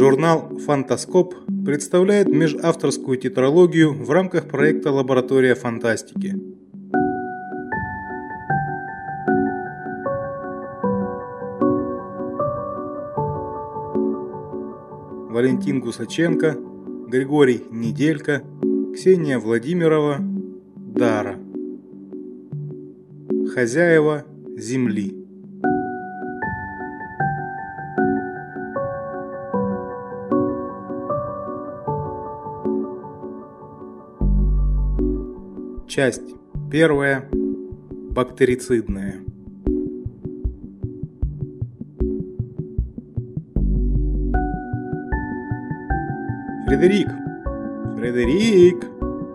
Журнал 0.00 0.56
«Фантаскоп» 0.64 1.34
представляет 1.66 2.26
межавторскую 2.26 3.18
тетралогию 3.18 3.92
в 3.92 4.10
рамках 4.10 4.48
проекта 4.48 4.90
«Лаборатория 4.90 5.54
фантастики». 5.54 6.34
Валентин 15.28 15.80
Гусаченко, 15.80 16.56
Григорий 17.08 17.62
Неделька, 17.70 18.42
Ксения 18.94 19.38
Владимирова, 19.38 20.16
Дара. 20.76 21.36
Хозяева 23.54 24.24
земли. 24.56 25.19
Часть 35.90 36.22
первая. 36.70 37.28
Бактерицидная. 38.12 39.16
Фредерик! 46.68 47.08
Фредерик! 47.96 48.84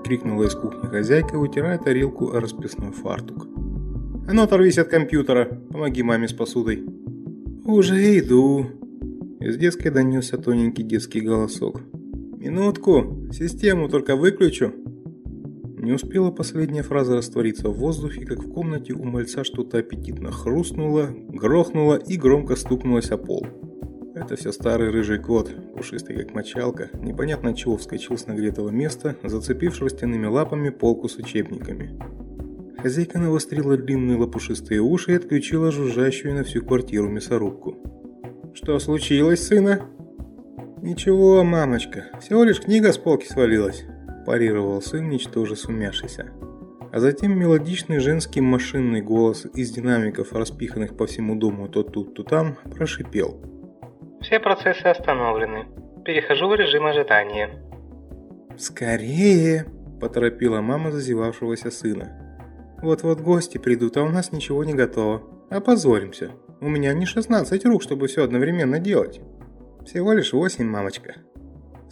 крикнула 0.06 0.44
из 0.44 0.56
кухни 0.56 0.88
хозяйка, 0.88 1.38
вытирая 1.38 1.78
тарелку 1.78 2.32
о 2.32 2.40
расписной 2.40 2.94
фартук. 2.94 3.48
«А 4.26 4.32
ну 4.32 4.44
оторвись 4.44 4.78
от 4.78 4.88
компьютера, 4.88 5.60
помоги 5.70 6.04
маме 6.04 6.30
с 6.30 6.32
посудой». 6.32 6.86
«Уже 7.66 8.18
иду». 8.18 8.68
Из 9.42 9.58
детской 9.58 9.90
донесся 9.90 10.38
тоненький 10.38 10.84
детский 10.84 11.20
голосок. 11.20 11.82
«Минутку, 12.38 13.28
систему 13.34 13.90
только 13.90 14.16
выключу». 14.16 14.85
Не 15.86 15.94
успела 15.94 16.32
последняя 16.32 16.82
фраза 16.82 17.16
раствориться 17.16 17.70
в 17.70 17.78
воздухе, 17.78 18.26
как 18.26 18.40
в 18.40 18.52
комнате 18.52 18.94
у 18.94 19.04
мальца 19.04 19.44
что-то 19.44 19.78
аппетитно 19.78 20.32
хрустнуло, 20.32 21.10
грохнуло 21.30 21.94
и 21.94 22.18
громко 22.18 22.56
стукнулось 22.56 23.12
о 23.12 23.18
пол. 23.18 23.46
Это 24.16 24.36
все 24.36 24.52
старый 24.52 24.90
рыжий 24.90 25.20
кот, 25.20 25.52
пушистый 25.76 26.16
как 26.16 26.34
мочалка, 26.34 26.90
непонятно 27.04 27.54
чего 27.54 27.78
вскочил 27.78 28.18
с 28.18 28.26
нагретого 28.26 28.70
места, 28.70 29.16
зацепив 29.24 29.76
шерстяными 29.76 30.26
лапами 30.26 30.70
полку 30.70 31.08
с 31.08 31.18
учебниками. 31.18 31.92
Хозяйка 32.82 33.20
навострила 33.20 33.78
длинные 33.78 34.18
лопушистые 34.18 34.82
уши 34.82 35.12
и 35.12 35.18
отключила 35.18 35.72
жужжащую 35.72 36.34
на 36.34 36.44
всю 36.44 36.64
квартиру 36.64 37.10
мясорубку. 37.10 37.78
«Что 38.56 38.80
случилось, 38.80 39.46
сына?» 39.46 39.82
«Ничего, 40.82 41.44
мамочка, 41.44 42.06
всего 42.24 42.44
лишь 42.44 42.60
книга 42.60 42.92
с 42.92 42.98
полки 42.98 43.28
свалилась»,– 43.28 43.86
парировал 44.26 44.82
сын, 44.82 45.10
ничтоже 45.10 45.56
сумяшися. 45.56 46.32
А 46.92 47.00
затем 47.00 47.38
мелодичный 47.38 48.00
женский 48.00 48.42
машинный 48.42 49.02
голос 49.02 49.46
из 49.54 49.72
динамиков, 49.72 50.34
распиханных 50.34 50.96
по 50.98 51.06
всему 51.06 51.36
дому 51.36 51.68
то 51.68 51.84
тут, 51.84 52.16
то 52.16 52.24
там, 52.24 52.56
прошипел– 52.76 53.40
все 54.26 54.40
процессы 54.40 54.88
остановлены. 54.88 55.68
Перехожу 56.04 56.48
в 56.48 56.56
режим 56.56 56.88
ожидания. 56.88 57.62
«Скорее!»– 58.58 59.68
поторопила 60.02 60.62
мама 60.62 60.90
зазевавшегося 60.90 61.70
сына. 61.70 62.40
«Вот-вот 62.82 63.22
гости 63.22 63.60
придут, 63.60 63.98
а 63.98 64.04
у 64.04 64.10
нас 64.10 64.32
ничего 64.32 64.64
не 64.64 64.74
готово. 64.74 65.22
Опозоримся. 65.52 66.32
У 66.60 66.70
меня 66.70 66.94
не 66.94 67.06
16 67.06 67.66
рук, 67.66 67.84
чтобы 67.84 68.08
все 68.08 68.24
одновременно 68.24 68.80
делать. 68.80 69.22
Всего 69.86 70.12
лишь 70.14 70.34
8, 70.34 70.66
мамочка». 70.66 71.18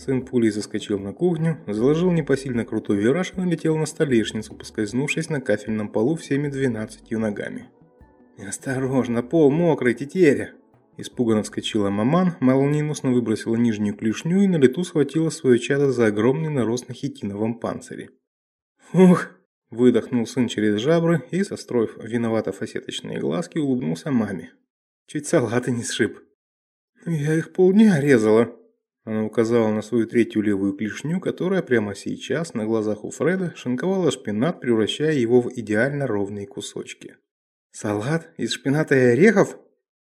Сын 0.05 0.25
пулей 0.25 0.51
заскочил 0.51 0.99
на 0.99 1.13
кухню, 1.13 1.59
заложил 1.65 2.11
непосильно 2.11 2.65
крутой 2.65 2.97
вираж 2.97 3.31
и 3.33 3.39
налетел 3.39 3.77
на 3.77 3.85
столешницу, 3.85 4.53
поскользнувшись 4.53 5.29
на 5.29 5.39
кафельном 5.39 5.87
полу 5.87 6.17
всеми 6.17 6.49
двенадцатью 6.49 7.19
ногами. 7.19 7.69
«Осторожно, 8.37 9.23
пол 9.23 9.49
мокрый, 9.49 9.93
тетеря!» 9.93 10.51
Испуганно 10.97 11.43
вскочила 11.43 11.89
маман, 11.89 12.33
молниеносно 12.41 13.13
выбросила 13.13 13.55
нижнюю 13.55 13.95
клешню 13.95 14.43
и 14.43 14.47
на 14.47 14.57
лету 14.57 14.83
схватила 14.83 15.29
свое 15.29 15.57
чадо 15.57 15.93
за 15.93 16.07
огромный 16.07 16.49
нарост 16.49 16.89
на 16.89 16.93
хитиновом 16.93 17.57
панцире. 17.57 18.09
«Ух!»– 18.91 19.29
выдохнул 19.69 20.27
сын 20.27 20.49
через 20.49 20.81
жабры 20.81 21.23
и, 21.31 21.45
состроив 21.45 21.97
виновато 22.03 22.51
фасеточные 22.51 23.19
глазки, 23.19 23.57
улыбнулся 23.57 24.11
маме. 24.11 24.51
«Чуть 25.07 25.27
салаты 25.27 25.71
не 25.71 25.83
сшиб». 25.83 26.19
«Я 27.05 27.35
их 27.35 27.53
полдня 27.53 28.01
резала», 28.01 28.53
она 29.05 29.25
указала 29.25 29.69
на 29.69 29.81
свою 29.81 30.07
третью 30.07 30.41
левую 30.41 30.73
клешню, 30.73 31.19
которая 31.19 31.61
прямо 31.61 31.93
сейчас 31.93 32.53
на 32.53 32.65
глазах 32.65 33.03
у 33.03 33.09
Фреда 33.09 33.53
шинковала 33.55 34.11
шпинат, 34.11 34.61
превращая 34.61 35.13
его 35.13 35.41
в 35.41 35.51
идеально 35.53 36.07
ровные 36.07 36.47
кусочки. 36.47 37.17
«Салат 37.71 38.29
из 38.37 38.53
шпината 38.53 38.95
и 38.95 39.13
орехов?» 39.13 39.57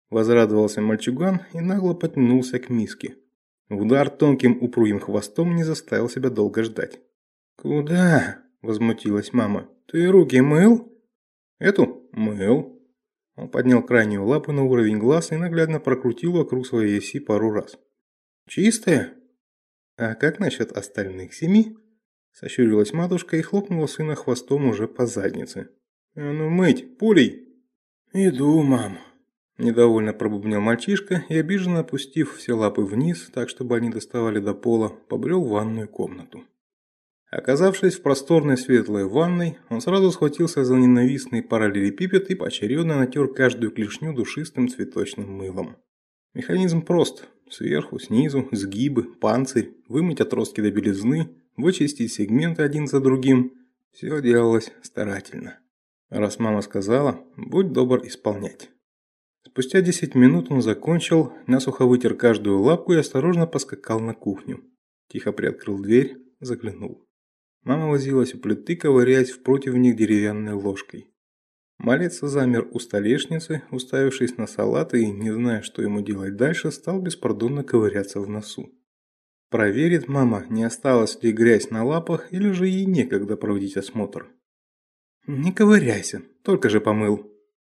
Возрадовался 0.08 0.80
мальчуган 0.80 1.42
и 1.52 1.60
нагло 1.60 1.92
потянулся 1.92 2.58
к 2.58 2.70
миске. 2.70 3.16
Удар 3.68 4.08
тонким 4.08 4.62
упругим 4.62 5.00
хвостом 5.00 5.56
не 5.56 5.64
заставил 5.64 6.08
себя 6.08 6.30
долго 6.30 6.62
ждать. 6.62 7.00
«Куда?»– 7.56 8.38
возмутилась 8.62 9.32
мама. 9.32 9.68
«Ты 9.88 10.06
руки 10.06 10.40
мыл?» 10.40 10.92
«Эту? 11.58 12.08
Мыл». 12.12 12.80
Он 13.34 13.50
поднял 13.50 13.82
крайнюю 13.82 14.24
лапу 14.24 14.52
на 14.52 14.62
уровень 14.62 14.98
глаз 14.98 15.32
и 15.32 15.36
наглядно 15.36 15.80
прокрутил 15.80 16.32
вокруг 16.32 16.66
своей 16.66 16.98
оси 16.98 17.18
пару 17.18 17.50
раз. 17.50 17.76
«Чистая?» 18.48 19.14
«А 19.96 20.14
как 20.14 20.38
насчет 20.38 20.72
остальных 20.72 21.34
семи?» 21.34 21.76
Сощурилась 22.32 22.92
матушка 22.92 23.36
и 23.36 23.42
хлопнула 23.42 23.86
сына 23.86 24.14
хвостом 24.14 24.66
уже 24.66 24.86
по 24.86 25.06
заднице. 25.06 25.70
«А 26.14 26.32
ну 26.32 26.50
мыть, 26.50 26.98
пулей!» 26.98 27.48
«Иду, 28.12 28.62
мам!» 28.62 28.98
Недовольно 29.58 30.12
пробубнил 30.12 30.60
мальчишка 30.60 31.24
и, 31.30 31.38
обиженно 31.38 31.80
опустив 31.80 32.36
все 32.36 32.52
лапы 32.52 32.82
вниз, 32.82 33.30
так 33.32 33.48
чтобы 33.48 33.76
они 33.76 33.88
доставали 33.88 34.38
до 34.38 34.52
пола, 34.52 34.90
побрел 35.08 35.42
в 35.42 35.48
ванную 35.48 35.88
комнату. 35.88 36.44
Оказавшись 37.30 37.94
в 37.94 38.02
просторной 38.02 38.58
светлой 38.58 39.06
ванной, 39.06 39.58
он 39.70 39.80
сразу 39.80 40.12
схватился 40.12 40.64
за 40.64 40.76
ненавистный 40.76 41.42
параллелепипед 41.42 42.30
и 42.30 42.34
поочередно 42.34 42.98
натер 42.98 43.32
каждую 43.32 43.72
клешню 43.72 44.14
душистым 44.14 44.68
цветочным 44.68 45.30
мылом. 45.32 45.76
Механизм 46.36 46.82
прост. 46.82 47.26
Сверху, 47.48 47.98
снизу, 47.98 48.46
сгибы, 48.52 49.04
панцирь, 49.04 49.72
вымыть 49.88 50.20
отростки 50.20 50.60
до 50.60 50.70
белизны, 50.70 51.30
вычистить 51.56 52.12
сегменты 52.12 52.62
один 52.62 52.86
за 52.86 53.00
другим. 53.00 53.54
Все 53.90 54.20
делалось 54.20 54.70
старательно. 54.82 55.58
Раз 56.10 56.38
мама 56.38 56.60
сказала, 56.60 57.24
будь 57.38 57.72
добр 57.72 58.06
исполнять. 58.06 58.68
Спустя 59.46 59.80
10 59.80 60.14
минут 60.14 60.50
он 60.50 60.60
закончил, 60.60 61.32
насухо 61.46 61.86
вытер 61.86 62.14
каждую 62.14 62.60
лапку 62.60 62.92
и 62.92 62.98
осторожно 62.98 63.46
поскакал 63.46 63.98
на 64.00 64.12
кухню. 64.12 64.62
Тихо 65.08 65.32
приоткрыл 65.32 65.80
дверь, 65.80 66.18
заглянул. 66.40 67.02
Мама 67.62 67.88
возилась 67.88 68.34
у 68.34 68.38
плиты, 68.38 68.76
ковыряясь 68.76 69.30
в 69.30 69.42
противник 69.42 69.96
деревянной 69.96 70.52
ложкой. 70.52 71.06
Малец 71.78 72.20
замер 72.20 72.68
у 72.72 72.78
столешницы, 72.78 73.62
уставившись 73.70 74.38
на 74.38 74.46
салат 74.46 74.94
и, 74.94 75.06
не 75.10 75.30
зная, 75.32 75.62
что 75.62 75.82
ему 75.82 76.00
делать 76.00 76.36
дальше, 76.36 76.70
стал 76.70 77.00
беспардонно 77.00 77.64
ковыряться 77.64 78.20
в 78.20 78.28
носу. 78.28 78.72
Проверит 79.50 80.08
мама, 80.08 80.44
не 80.48 80.64
осталась 80.64 81.22
ли 81.22 81.32
грязь 81.32 81.70
на 81.70 81.84
лапах 81.84 82.32
или 82.32 82.50
же 82.50 82.66
ей 82.66 82.86
некогда 82.86 83.36
проводить 83.36 83.76
осмотр. 83.76 84.26
«Не 85.26 85.52
ковыряйся, 85.52 86.22
только 86.42 86.68
же 86.68 86.80
помыл», 86.80 87.32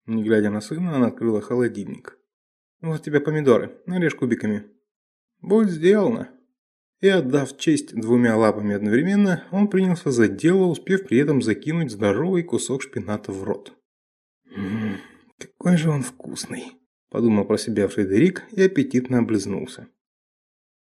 не 0.07 0.23
глядя 0.23 0.49
на 0.49 0.61
сына, 0.61 0.95
она 0.95 1.07
открыла 1.07 1.41
холодильник. 1.41 2.17
«Вот 2.81 3.03
тебе 3.03 3.19
помидоры, 3.19 3.77
нарежь 3.85 4.15
кубиками». 4.15 4.63
«Будь 5.41 5.69
сделано». 5.69 6.29
И 7.01 7.09
отдав 7.09 7.57
честь 7.57 7.93
двумя 7.93 8.35
лапами 8.37 8.73
одновременно, 8.73 9.43
он 9.51 9.67
принялся 9.67 10.09
за 10.09 10.27
дело, 10.27 10.65
успев 10.65 11.05
при 11.05 11.19
этом 11.19 11.41
закинуть 11.41 11.91
здоровый 11.91 12.41
кусок 12.41 12.81
шпината 12.81 13.31
в 13.31 13.43
рот. 13.43 13.76
«Ммм, 14.57 14.97
какой 15.37 15.77
же 15.77 15.89
он 15.89 16.03
вкусный»,– 16.03 16.73
подумал 17.09 17.45
про 17.45 17.57
себя 17.57 17.87
Фредерик 17.87 18.43
и 18.51 18.63
аппетитно 18.63 19.19
облизнулся. 19.19 19.87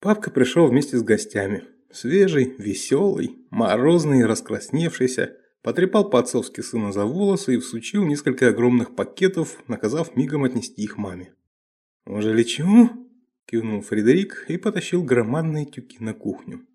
Папка 0.00 0.30
пришел 0.30 0.66
вместе 0.66 0.96
с 0.96 1.02
гостями. 1.02 1.64
Свежий, 1.92 2.54
веселый, 2.58 3.36
морозный 3.50 4.20
и 4.20 4.24
раскрасневшийся, 4.24 5.36
Потрепал 5.62 6.08
по-отцовски 6.08 6.62
сына 6.62 6.90
за 6.90 7.04
волосы 7.04 7.54
и 7.54 7.58
всучил 7.58 8.04
несколько 8.06 8.48
огромных 8.48 8.96
пакетов, 8.96 9.62
наказав 9.68 10.16
мигом 10.16 10.44
отнести 10.44 10.82
их 10.82 10.96
маме. 10.96 11.34
«Уже 12.06 12.32
лечу?»– 12.32 12.88
кивнул 13.46 13.82
Фредерик 13.82 14.46
и 14.48 14.56
потащил 14.56 15.02
громадные 15.02 15.66
тюки 15.66 15.98
на 16.00 16.14
кухню. 16.14 16.66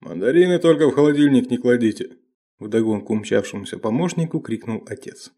«Мандарины 0.00 0.58
только 0.58 0.88
в 0.88 0.94
холодильник 0.94 1.50
не 1.50 1.58
кладите!»– 1.58 2.16
вдогонку 2.58 3.12
умчавшемуся 3.12 3.78
помощнику 3.78 4.40
крикнул 4.40 4.82
отец. 4.88 5.30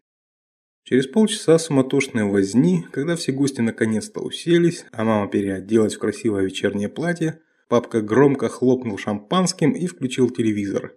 Через 0.87 1.05
полчаса 1.05 1.59
суматошной 1.59 2.23
возни, 2.23 2.85
когда 2.93 3.17
все 3.17 3.33
гости 3.33 3.59
наконец-то 3.59 4.21
уселись, 4.21 4.85
а 4.93 5.03
мама 5.03 5.29
переоделась 5.29 5.95
в 5.95 5.99
красивое 5.99 6.45
вечернее 6.45 6.87
платье, 6.87 7.41
папка 7.67 7.99
громко 7.99 8.47
хлопнул 8.47 8.97
шампанским 8.97 9.73
и 9.73 9.85
включил 9.85 10.29
телевизор. 10.29 10.95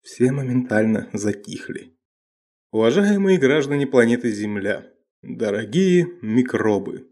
Все 0.00 0.32
моментально 0.32 1.10
затихли. 1.12 1.92
Уважаемые 2.72 3.36
граждане 3.36 3.86
планеты 3.86 4.30
Земля, 4.30 4.86
дорогие 5.20 6.08
микробы. 6.22 7.06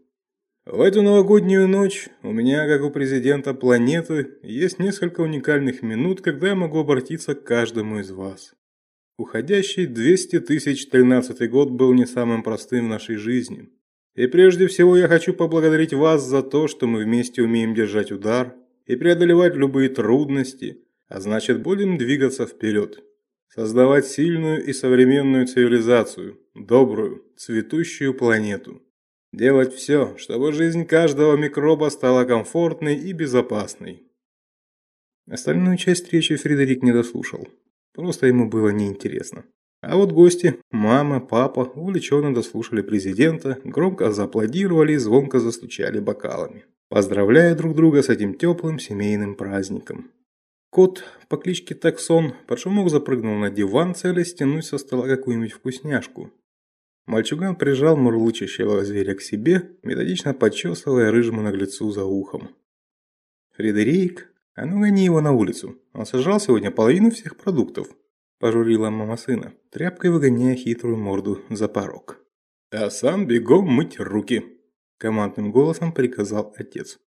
В 0.65 0.81
эту 0.81 1.03
новогоднюю 1.03 1.67
ночь 1.67 2.09
у 2.23 2.31
меня, 2.31 2.67
как 2.67 2.81
у 2.81 2.89
президента 2.89 3.53
планеты, 3.53 4.39
есть 4.41 4.79
несколько 4.79 5.21
уникальных 5.21 5.83
минут, 5.83 6.21
когда 6.21 6.47
я 6.47 6.55
могу 6.55 6.79
обратиться 6.79 7.35
к 7.35 7.43
каждому 7.43 7.99
из 7.99 8.09
вас. 8.09 8.55
Уходящий 9.17 9.85
200 9.85 10.41
тысяч 10.41 10.89
тринадцатый 10.89 11.47
год 11.47 11.71
был 11.71 11.93
не 11.93 12.05
самым 12.05 12.43
простым 12.43 12.85
в 12.85 12.89
нашей 12.89 13.15
жизни. 13.15 13.69
И 14.13 14.27
прежде 14.27 14.67
всего 14.67 14.97
я 14.97 15.07
хочу 15.07 15.33
поблагодарить 15.33 15.93
вас 15.93 16.25
за 16.25 16.43
то, 16.43 16.67
что 16.67 16.85
мы 16.85 17.03
вместе 17.03 17.41
умеем 17.41 17.73
держать 17.73 18.11
удар 18.11 18.55
и 18.85 18.95
преодолевать 18.97 19.55
любые 19.55 19.89
трудности, 19.89 20.83
а 21.07 21.21
значит 21.21 21.61
будем 21.61 21.97
двигаться 21.97 22.45
вперед. 22.45 23.03
Создавать 23.47 24.05
сильную 24.05 24.65
и 24.65 24.73
современную 24.73 25.47
цивилизацию, 25.47 26.37
добрую, 26.53 27.23
цветущую 27.37 28.13
планету. 28.13 28.81
Делать 29.31 29.73
все, 29.73 30.17
чтобы 30.17 30.51
жизнь 30.51 30.85
каждого 30.85 31.37
микроба 31.37 31.89
стала 31.89 32.25
комфортной 32.25 32.95
и 32.95 33.13
безопасной. 33.13 34.03
Остальную 35.29 35.77
часть 35.77 36.11
речи 36.11 36.35
Фредерик 36.35 36.83
не 36.83 36.91
дослушал. 36.91 37.47
Просто 37.95 38.27
ему 38.27 38.49
было 38.49 38.69
неинтересно. 38.69 39.45
А 39.81 39.95
вот 39.95 40.11
гости, 40.11 40.59
мама, 40.71 41.19
папа, 41.19 41.71
увлеченно 41.75 42.33
дослушали 42.33 42.81
президента, 42.81 43.59
громко 43.63 44.11
зааплодировали 44.11 44.93
и 44.93 44.97
звонко 44.97 45.39
застучали 45.39 45.99
бокалами, 45.99 46.65
поздравляя 46.89 47.55
друг 47.55 47.75
друга 47.75 48.01
с 48.03 48.09
этим 48.09 48.33
теплым 48.33 48.79
семейным 48.79 49.35
праздником. 49.35 50.11
Кот 50.71 51.05
по 51.29 51.37
кличке 51.37 51.73
Таксон 51.73 52.33
под 52.47 52.59
шумок 52.59 52.89
запрыгнул 52.89 53.35
на 53.35 53.49
диван, 53.49 53.95
целясь 53.95 54.31
стянуть 54.31 54.65
со 54.65 54.77
стола 54.77 55.07
какую-нибудь 55.07 55.53
вкусняшку. 55.53 56.31
Мальчуган 57.05 57.55
прижал 57.55 57.95
мурлычащего 57.95 58.83
зверя 58.83 59.13
к 59.13 59.21
себе, 59.21 59.69
методично 59.83 60.33
подчесывая 60.33 61.11
рыжему 61.11 61.41
наглецу 61.41 61.91
за 61.91 62.03
ухом. 62.03 62.49
Фредерик, 63.55 64.33
«А 64.55 64.65
ну 64.65 64.79
гони 64.79 65.03
его 65.03 65.19
на 65.19 65.33
улицу, 65.33 65.77
он 65.91 66.05
сожрал 66.05 66.39
сегодня 66.39 66.71
половину 66.71 67.11
всех 67.11 67.35
продуктов»,– 67.35 67.89
пожурила 68.39 68.89
мама 68.89 69.17
сына, 69.17 69.53
тряпкой 69.69 70.11
выгоняя 70.11 70.55
хитрую 70.55 70.97
морду 70.97 71.41
за 71.49 71.67
порог. 71.67 72.25
«А 72.71 72.89
сам 72.89 73.27
бегом 73.27 73.65
мыть 73.67 73.99
руки»,– 73.99 74.45
командным 74.97 75.51
голосом 75.51 75.91
приказал 75.91 76.53
отец. 76.57 76.99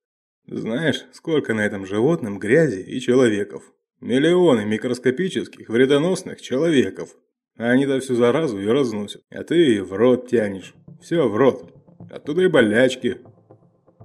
«Знаешь, 0.47 1.07
сколько 1.13 1.55
на 1.55 1.65
этом 1.65 1.87
животном 1.87 2.39
грязи 2.39 2.81
и 2.81 3.01
человеков? 3.01 3.73
Миллионы 4.01 4.67
микроскопических 4.67 5.71
вредоносных 5.71 6.43
человеков. 6.43 7.17
А 7.57 7.71
они-то 7.71 7.99
всю 8.01 8.15
заразу 8.15 8.61
и 8.61 8.67
разносят, 8.67 9.23
а 9.31 9.43
ты 9.43 9.57
ее 9.57 9.85
в 9.85 9.93
рот 9.95 10.29
тянешь. 10.29 10.75
Все 11.01 11.27
в 11.27 11.37
рот. 11.37 11.75
Оттуда 12.11 12.43
и 12.43 12.49
болячки». 12.49 13.23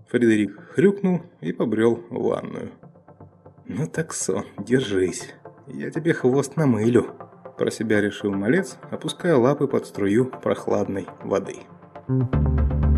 Фредерик 0.09 0.59
хрюкнул 0.69 1.23
и 1.41 1.51
побрел 1.51 1.95
в 2.09 2.23
ванную. 2.23 2.71
«Ну 3.65 3.87
так 3.87 4.13
сон, 4.13 4.45
держись. 4.59 5.33
Я 5.67 5.89
тебе 5.89 6.13
хвост 6.13 6.57
намылю»,– 6.57 7.15
про 7.57 7.71
себя 7.71 8.01
решил 8.01 8.31
малец, 8.31 8.77
опуская 8.91 9.35
лапы 9.35 9.67
под 9.67 9.85
струю 9.85 10.25
прохладной 10.25 11.07
воды. 11.23 11.59
Thank 12.05 12.35
you. 12.35 12.92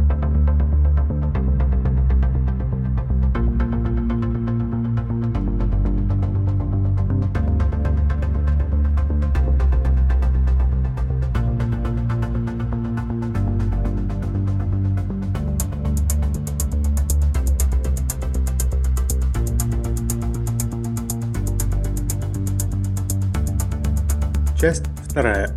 Часть 24.65 24.88
вторая. 25.07 25.56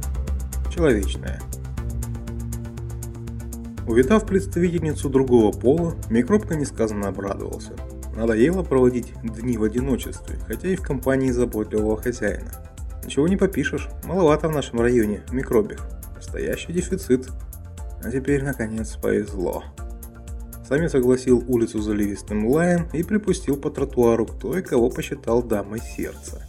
Человечная. 0.70 1.40
Увидав 3.86 4.26
представительницу 4.26 5.08
другого 5.08 5.50
пола, 5.50 5.94
микробка 6.10 6.56
несказанно 6.56 7.08
обрадовался. 7.08 7.72
Надоело 8.14 8.62
проводить 8.62 9.14
дни 9.22 9.56
в 9.56 9.62
одиночестве, 9.62 10.36
хотя 10.46 10.68
и 10.68 10.76
в 10.76 10.82
компании 10.82 11.30
заботливого 11.30 11.96
хозяина. 11.96 12.52
Ничего 13.02 13.26
не 13.28 13.38
попишешь, 13.38 13.88
маловато 14.04 14.50
в 14.50 14.52
нашем 14.52 14.82
районе 14.82 15.22
микробих. 15.32 15.80
Настоящий 16.14 16.74
дефицит. 16.74 17.30
А 18.04 18.10
теперь, 18.10 18.44
наконец, 18.44 18.94
повезло. 18.96 19.64
Самец 20.68 20.92
согласил 20.92 21.42
улицу 21.48 21.80
заливистым 21.80 22.46
лаем 22.46 22.86
и 22.92 23.02
припустил 23.02 23.56
по 23.56 23.70
тротуару 23.70 24.26
к 24.26 24.38
той, 24.38 24.60
кого 24.60 24.90
посчитал 24.90 25.42
дамой 25.42 25.80
сердца. 25.80 26.44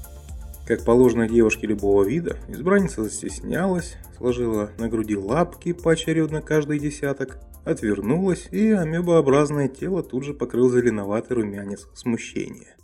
Как 0.69 0.86
положено 0.86 1.27
девушке 1.27 1.66
любого 1.66 2.04
вида, 2.04 2.38
избранница 2.48 3.01
застеснялась, 3.04 3.98
сложила 4.16 4.69
на 4.77 4.88
груди 4.88 5.18
лапки 5.18 5.74
поочередно 5.74 6.44
каждый 6.44 6.77
десяток, 6.77 7.39
отвернулась, 7.66 8.48
и 8.51 8.69
амебообразное 8.69 9.68
тело 9.68 10.04
тут 10.04 10.25
же 10.25 10.36
покрыл 10.36 10.69
зеленоватый 10.69 11.38
румянец 11.38 11.88
смущения. 11.95 12.77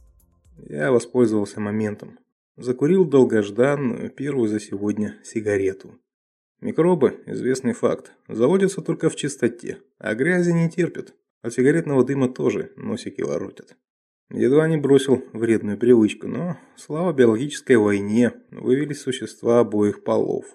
Я 0.57 0.91
воспользовался 0.91 1.59
моментом. 1.59 2.17
Закурил 2.57 3.05
долгожданную, 3.05 4.09
первую 4.09 4.47
за 4.49 4.59
сегодня, 4.59 5.19
сигарету. 5.23 5.93
Микробы, 6.61 7.21
известный 7.27 7.73
факт, 7.73 8.13
заводятся 8.27 8.81
только 8.81 9.11
в 9.11 9.15
чистоте, 9.15 9.77
а 9.99 10.15
грязи 10.15 10.49
не 10.49 10.71
терпят. 10.71 11.13
От 11.43 11.53
сигаретного 11.53 12.03
дыма 12.03 12.29
тоже 12.29 12.71
носики 12.77 13.21
воротят. 13.21 13.77
Едва 14.29 14.67
не 14.67 14.77
бросил 14.77 15.23
вредную 15.33 15.77
привычку, 15.77 16.27
но, 16.27 16.57
слава 16.75 17.13
биологической 17.13 17.77
войне, 17.77 18.33
вывелись 18.49 19.01
существа 19.01 19.59
обоих 19.59 20.03
полов. 20.03 20.45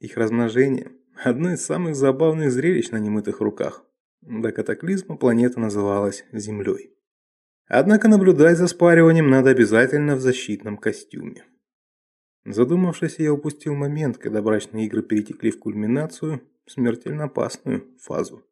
Их 0.00 0.16
размножение– 0.16 0.92
одно 1.24 1.52
из 1.52 1.64
самых 1.64 1.96
забавных 1.96 2.50
зрелищ 2.50 2.90
на 2.90 2.98
немытых 2.98 3.40
руках. 3.40 3.84
До 4.22 4.52
катаклизма 4.52 5.16
планета 5.16 5.60
называлась 5.60 6.24
Землей. 6.32 6.94
Однако 7.66 8.08
наблюдать 8.08 8.56
за 8.56 8.66
спариванием 8.66 9.28
надо 9.28 9.50
обязательно 9.50 10.16
в 10.16 10.20
защитном 10.20 10.78
костюме. 10.78 11.44
Задумавшись, 12.46 13.18
я 13.18 13.32
упустил 13.32 13.74
момент, 13.74 14.16
когда 14.16 14.40
брачные 14.40 14.86
игры 14.86 15.02
перетекли 15.02 15.50
в 15.50 15.58
кульминацию, 15.58 16.40
смертельно 16.66 17.24
опасную 17.24 17.84
фазу. 17.98 18.42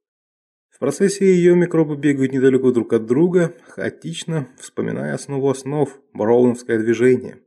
В 0.76 0.78
процессе 0.78 1.24
ее 1.24 1.56
микробы 1.56 1.96
бегают 1.96 2.34
недалеко 2.34 2.70
друг 2.70 2.92
от 2.92 3.06
друга, 3.06 3.54
хаотично, 3.66 4.46
вспоминая 4.58 5.14
основу 5.14 5.48
основ– 5.48 5.88
броуновское 6.12 6.78
движение. 6.78 7.40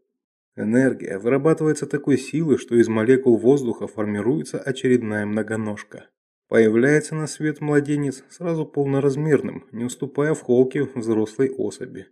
Энергия 0.55 1.19
вырабатывается 1.19 1.85
такой 1.85 2.17
силой, 2.17 2.57
что 2.57 2.73
из 2.73 2.87
молекул 2.87 3.37
воздуха 3.37 3.85
формируется 3.85 4.57
очередная 4.57 5.27
многоножка. 5.27 6.09
Появляется 6.47 7.13
на 7.13 7.27
свет 7.27 7.61
младенец 7.61 8.23
сразу 8.31 8.65
полноразмерным, 8.65 9.67
не 9.71 9.83
уступая 9.85 10.33
в 10.33 10.41
холке 10.41 10.85
взрослой 10.95 11.51
особи. 11.51 12.07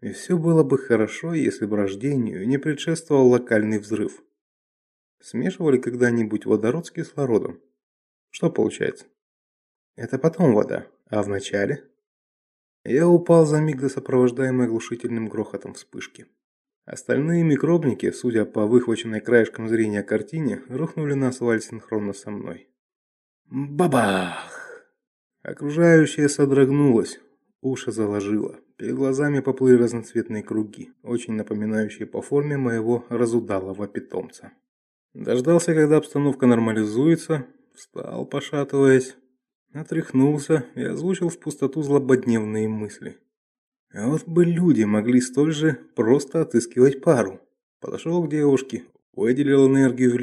И 0.00 0.12
все 0.12 0.38
было 0.38 0.62
бы 0.62 0.78
хорошо, 0.78 1.34
если 1.34 1.66
бы 1.66 1.76
рождению 1.76 2.46
не 2.46 2.58
предшествовал 2.58 3.26
локальный 3.26 3.80
взрыв. 3.80 4.22
Смешивали 5.20 5.78
когда-нибудь 5.78 6.46
водород 6.46 6.86
с 6.86 6.92
кислородом? 6.92 7.60
Что 8.30 8.48
получается? 8.48 9.06
Это 9.96 10.18
потом 10.18 10.54
вода, 10.54 10.86
а 11.08 11.22
в 11.22 11.28
начале? 11.28 11.84
Я 12.84 13.08
упал 13.08 13.46
за 13.46 13.60
миг 13.60 13.80
до 13.80 13.88
сопровождаемой 13.88 14.66
оглушительным 14.66 15.28
грохотом 15.28 15.72
вспышки. 15.74 16.26
Остальные 16.84 17.42
микробники, 17.42 18.12
судя 18.12 18.44
по 18.44 18.66
выхваченной 18.66 19.20
краешком 19.20 19.68
зрения 19.68 20.02
картине, 20.02 20.62
рухнули 20.68 21.14
на 21.14 21.28
асфальт 21.28 21.64
синхронно 21.64 22.12
со 22.12 22.30
мной. 22.30 22.68
Бабах! 23.46 24.86
Окружающее 25.42 26.28
содрогнулось, 26.28 27.18
уши 27.60 27.90
заложило. 27.90 28.56
Перед 28.76 28.94
глазами 28.94 29.40
поплыли 29.40 29.82
разноцветные 29.82 30.42
круги, 30.42 30.92
очень 31.02 31.34
напоминающие 31.34 32.06
по 32.06 32.20
форме 32.20 32.56
моего 32.58 33.06
разудалого 33.08 33.88
питомца. 33.88 34.52
Дождался, 35.14 35.74
когда 35.74 35.96
обстановка 35.96 36.46
нормализуется, 36.46 37.46
встал, 37.74 38.26
пошатываясь, 38.26 39.16
Отряхнулся 39.76 40.64
и 40.74 40.82
озвучил 40.82 41.28
в 41.28 41.38
пустоту 41.38 41.82
злободневные 41.82 42.66
мысли. 42.66 43.18
А 43.92 44.08
вот 44.08 44.26
бы 44.26 44.46
люди 44.46 44.84
могли 44.84 45.20
столь 45.20 45.52
же 45.52 45.78
просто 45.94 46.40
отыскивать 46.40 47.02
пару. 47.02 47.42
Подошел 47.80 48.24
к 48.24 48.30
девушке, 48.30 48.84
выделил 49.12 49.66
энергию 49.66 50.12
в 50.12 50.16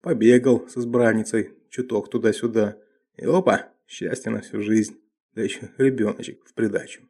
побегал 0.00 0.66
с 0.70 0.78
избранницей, 0.78 1.50
чуток 1.68 2.08
туда-сюда, 2.08 2.78
и 3.18 3.26
опа, 3.26 3.68
счастье 3.86 4.32
на 4.32 4.40
всю 4.40 4.62
жизнь, 4.62 4.96
да 5.34 5.42
еще 5.42 5.68
ребеночек 5.76 6.42
в 6.46 6.54
придачу. 6.54 7.02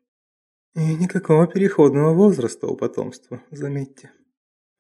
И 0.75 0.81
никакого 0.97 1.47
переходного 1.47 2.13
возраста 2.13 2.67
у 2.67 2.77
потомства, 2.77 3.41
заметьте. 3.53 4.11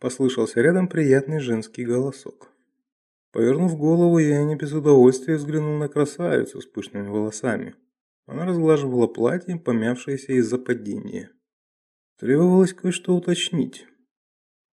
Послышался 0.00 0.60
рядом 0.60 0.88
приятный 0.88 1.38
женский 1.38 1.84
голосок. 1.84 2.51
Повернув 3.32 3.78
голову, 3.78 4.18
я 4.18 4.44
не 4.44 4.56
без 4.56 4.72
удовольствия 4.72 5.36
взглянул 5.36 5.78
на 5.78 5.88
красавицу 5.88 6.60
с 6.60 6.66
пышными 6.66 7.08
волосами. 7.08 7.74
Она 8.26 8.44
разглаживала 8.44 9.06
платье, 9.06 9.56
помявшееся 9.58 10.34
из-за 10.34 10.58
падения. 10.58 11.30
Требовалось 12.18 12.74
кое-что 12.74 13.16
уточнить. 13.16 13.86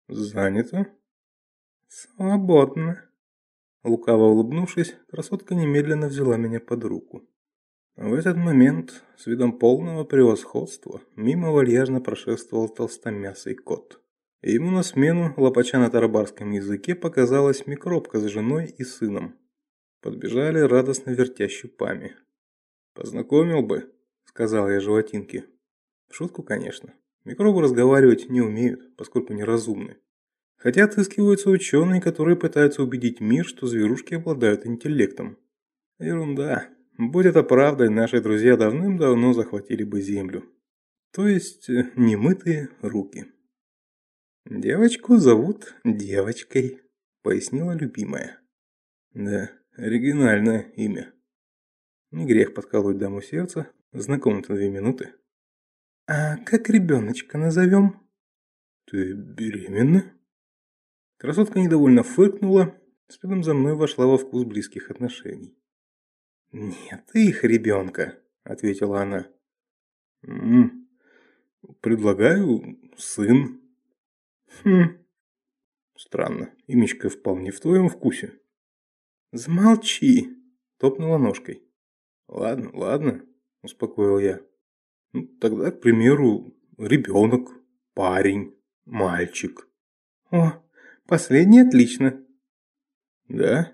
«Занято?» 0.08 0.88
«Свободно». 1.86 3.04
Лукаво 3.84 4.24
улыбнувшись, 4.24 4.96
красотка 5.08 5.54
немедленно 5.54 6.08
взяла 6.08 6.36
меня 6.36 6.58
под 6.58 6.84
руку. 6.84 7.22
В 7.96 8.12
этот 8.12 8.36
момент, 8.36 9.04
с 9.16 9.26
видом 9.26 9.58
полного 9.58 10.04
превосходства, 10.04 11.00
мимо 11.14 11.52
вальяжно 11.52 12.00
прошествовал 12.00 12.68
толстомясый 12.68 13.54
кот. 13.54 14.02
И 14.42 14.52
ему 14.52 14.70
на 14.70 14.82
смену, 14.82 15.34
лопача 15.36 15.78
на 15.78 15.90
тарабарском 15.90 16.52
языке, 16.52 16.94
показалась 16.94 17.66
микробка 17.66 18.20
с 18.20 18.24
женой 18.26 18.74
и 18.78 18.84
сыном. 18.84 19.36
Подбежали 20.00 20.60
радостно 20.60 21.10
вертя 21.10 21.48
щупами. 21.48 22.14
«Познакомил 22.94 23.62
бы»,— 23.62 23.92
сказал 24.24 24.70
я 24.70 24.80
животинке. 24.80 25.46
В 26.08 26.14
шутку, 26.14 26.42
конечно. 26.42 26.94
Микробы 27.24 27.62
разговаривать 27.62 28.30
не 28.30 28.40
умеют, 28.40 28.96
поскольку 28.96 29.34
неразумны. 29.34 29.98
Хотя 30.56 30.84
отыскиваются 30.84 31.50
ученые, 31.50 32.00
которые 32.00 32.36
пытаются 32.36 32.82
убедить 32.82 33.20
мир, 33.20 33.44
что 33.44 33.66
зверушки 33.66 34.14
обладают 34.14 34.66
интеллектом. 34.66 35.36
Ерунда. 35.98 36.68
Будь 36.96 37.26
это 37.26 37.42
правдой, 37.42 37.90
наши 37.90 38.20
друзья 38.20 38.56
давным-давно 38.56 39.32
захватили 39.32 39.84
бы 39.84 40.00
землю. 40.00 40.44
То 41.12 41.28
есть, 41.28 41.68
э, 41.68 41.92
немытые 41.96 42.70
руки. 42.82 43.26
«Девочку 44.50 45.18
зовут 45.18 45.74
девочкой»,— 45.84 46.80
пояснила 47.22 47.72
любимая. 47.72 48.40
«Да, 49.12 49.50
оригинальное 49.76 50.72
имя. 50.74 51.12
Не 52.12 52.24
грех 52.24 52.54
подколоть 52.54 52.96
даму 52.96 53.20
сердца, 53.20 53.70
знакомы-то 53.92 54.54
две 54.54 54.70
минуты». 54.70 55.12
«А 56.06 56.38
как 56.38 56.70
ребеночка 56.70 57.36
назовем?» 57.36 58.00
«Ты 58.86 59.12
беременна?» 59.12 60.14
Красотка 61.18 61.60
недовольно 61.60 62.02
фыркнула, 62.02 62.74
следом 63.08 63.44
за 63.44 63.52
мной 63.52 63.74
вошла 63.74 64.06
во 64.06 64.16
вкус 64.16 64.44
близких 64.44 64.90
отношений. 64.90 65.58
«Нет, 66.52 67.04
их 67.12 67.44
ребенка»,— 67.44 68.18
ответила 68.44 69.02
она. 69.02 69.26
«М 70.22 70.86
-м, 71.62 71.74
«Предлагаю 71.82 72.78
сын». 72.96 73.67
«Хм, 74.62 75.04
странно, 75.96 76.54
имечко 76.66 77.08
вполне 77.08 77.50
в 77.50 77.60
твоем 77.60 77.88
вкусе». 77.88 78.40
«Замолчи»,— 79.32 80.28
топнула 80.78 81.18
ножкой. 81.18 81.62
«Ладно, 82.28 82.70
ладно»,— 82.72 83.26
успокоил 83.62 84.18
я. 84.18 84.40
Ну, 85.12 85.26
тогда, 85.40 85.70
к 85.70 85.80
примеру, 85.80 86.54
ребенок, 86.76 87.50
парень, 87.94 88.54
мальчик». 88.84 89.68
«О, 90.30 90.52
последний 91.06 91.60
отлично». 91.60 92.24
«Да?» 93.28 93.72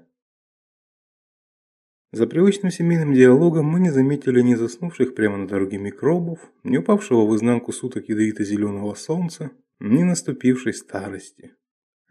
За 2.12 2.28
привычным 2.28 2.71
семейным 2.71 3.12
диалогом 3.12 3.66
мы 3.66 3.81
не 3.81 3.90
заметили 3.90 4.40
ни 4.40 4.54
заснувших 4.54 5.16
прямо 5.16 5.37
на 5.37 5.49
дороге 5.49 5.78
микробов, 5.78 6.38
ни 6.62 6.76
упавшего 6.76 7.26
в 7.26 7.35
изнанку 7.35 7.73
суток 7.73 8.09
ядовито-зеленого 8.09 8.95
солнца, 8.95 9.50
ни 9.81 10.02
наступившей 10.02 10.75
старости. 10.75 11.54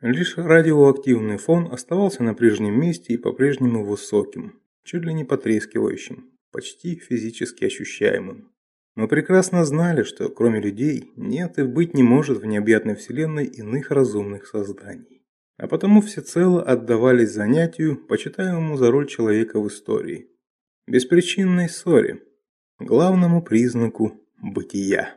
Лишь 0.01 0.37
радиоактивный 0.37 1.37
фон 1.37 1.71
оставался 1.71 2.23
на 2.23 2.33
прежнем 2.33 2.79
месте 2.79 3.13
и 3.13 3.17
по-прежнему 3.17 3.85
высоким, 3.85 4.61
чуть 4.83 5.03
ли 5.03 5.13
не 5.13 5.23
потрескивающим, 5.23 6.31
почти 6.51 6.95
физически 6.95 7.65
ощущаемым. 7.65 8.51
Мы 8.95 9.07
прекрасно 9.07 9.65
знали, 9.65 10.03
что 10.03 10.29
кроме 10.29 10.61
людей 10.61 11.11
нет 11.15 11.57
и 11.57 11.63
быть 11.63 11.93
не 11.93 12.03
может 12.03 12.39
в 12.39 12.45
необъятной 12.45 12.95
вселенной 12.95 13.45
иных 13.45 13.91
разумных 13.91 14.45
созданий 14.45 15.23
а 15.57 15.67
потому 15.67 16.01
всецело 16.01 16.61
отдавались 16.61 17.31
занятию, 17.31 17.97
почитаемому 17.97 18.77
за 18.77 18.91
роль 18.91 19.07
человека 19.07 19.59
в 19.59 19.67
истории. 19.67 20.29
Беспричинной 20.87 21.69
ссоре, 21.69 22.21
главному 22.79 23.41
признаку 23.41 24.21
бытия. 24.41 25.15